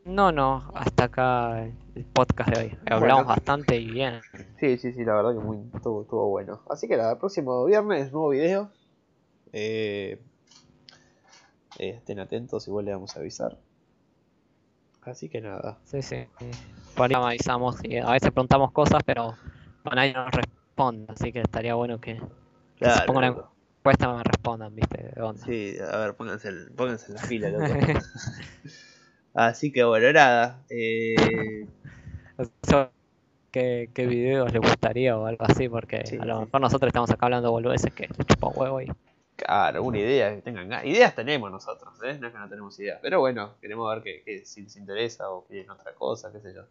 [0.05, 2.79] no, no, hasta acá el podcast de hoy.
[2.91, 3.29] Hablamos Bueno.
[3.29, 4.21] bastante y bien.
[4.59, 6.63] Sí, sí, sí, la verdad que muy, estuvo, estuvo bueno.
[6.71, 8.71] Así que nada, próximo viernes, nuevo video.
[9.53, 10.21] Eh,
[11.79, 13.59] eh, estén atentos, igual le vamos a avisar.
[15.03, 15.79] Así que nada.
[15.85, 16.27] Sí, sí.
[16.97, 19.35] Por ahí avisamos y a veces preguntamos cosas, pero
[19.95, 22.21] nadie nos responde, así que estaría bueno que,
[22.77, 23.37] que se pongan en
[23.79, 25.11] encuesta me respondan, ¿viste?
[25.15, 25.45] De onda.
[25.45, 27.65] Sí, a ver, pónganse, el- pónganse en la fila, loco.
[29.35, 30.63] Así que bueno, nada.
[30.69, 31.15] Eh,
[33.51, 35.69] ¿Qué, qué videos les gustaría o algo así?
[35.69, 36.47] Porque Sí, a lo sí.
[36.47, 38.87] mejor nosotros estamos acá hablando boludeces que le chupa un huevo y
[39.45, 40.85] claro, una idea que tengan ganas.
[40.87, 42.17] Ideas tenemos nosotros, ¿eh?
[42.21, 42.99] No es que no tenemos ideas.
[43.03, 46.55] Pero bueno, queremos ver que, que si les interesa o quieren otra cosa, qué sé
[46.55, 46.63] yo.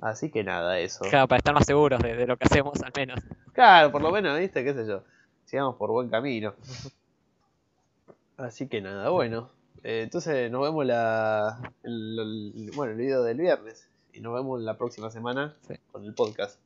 [0.00, 1.04] Así que nada, eso.
[1.04, 3.20] claro, para estar más seguros de, de lo que hacemos al menos.
[3.52, 4.64] Claro, por lo menos, ¿viste?
[4.64, 5.04] ¿Qué sé yo?
[5.44, 6.54] Sigamos por buen camino.
[8.36, 9.50] Así que nada, bueno.
[9.84, 12.18] Eh, entonces nos vemos la, el,
[12.56, 13.88] el- bueno, el video del viernes.
[14.12, 15.74] Y nos vemos la próxima semana Sí.
[15.90, 16.58] con el podcast.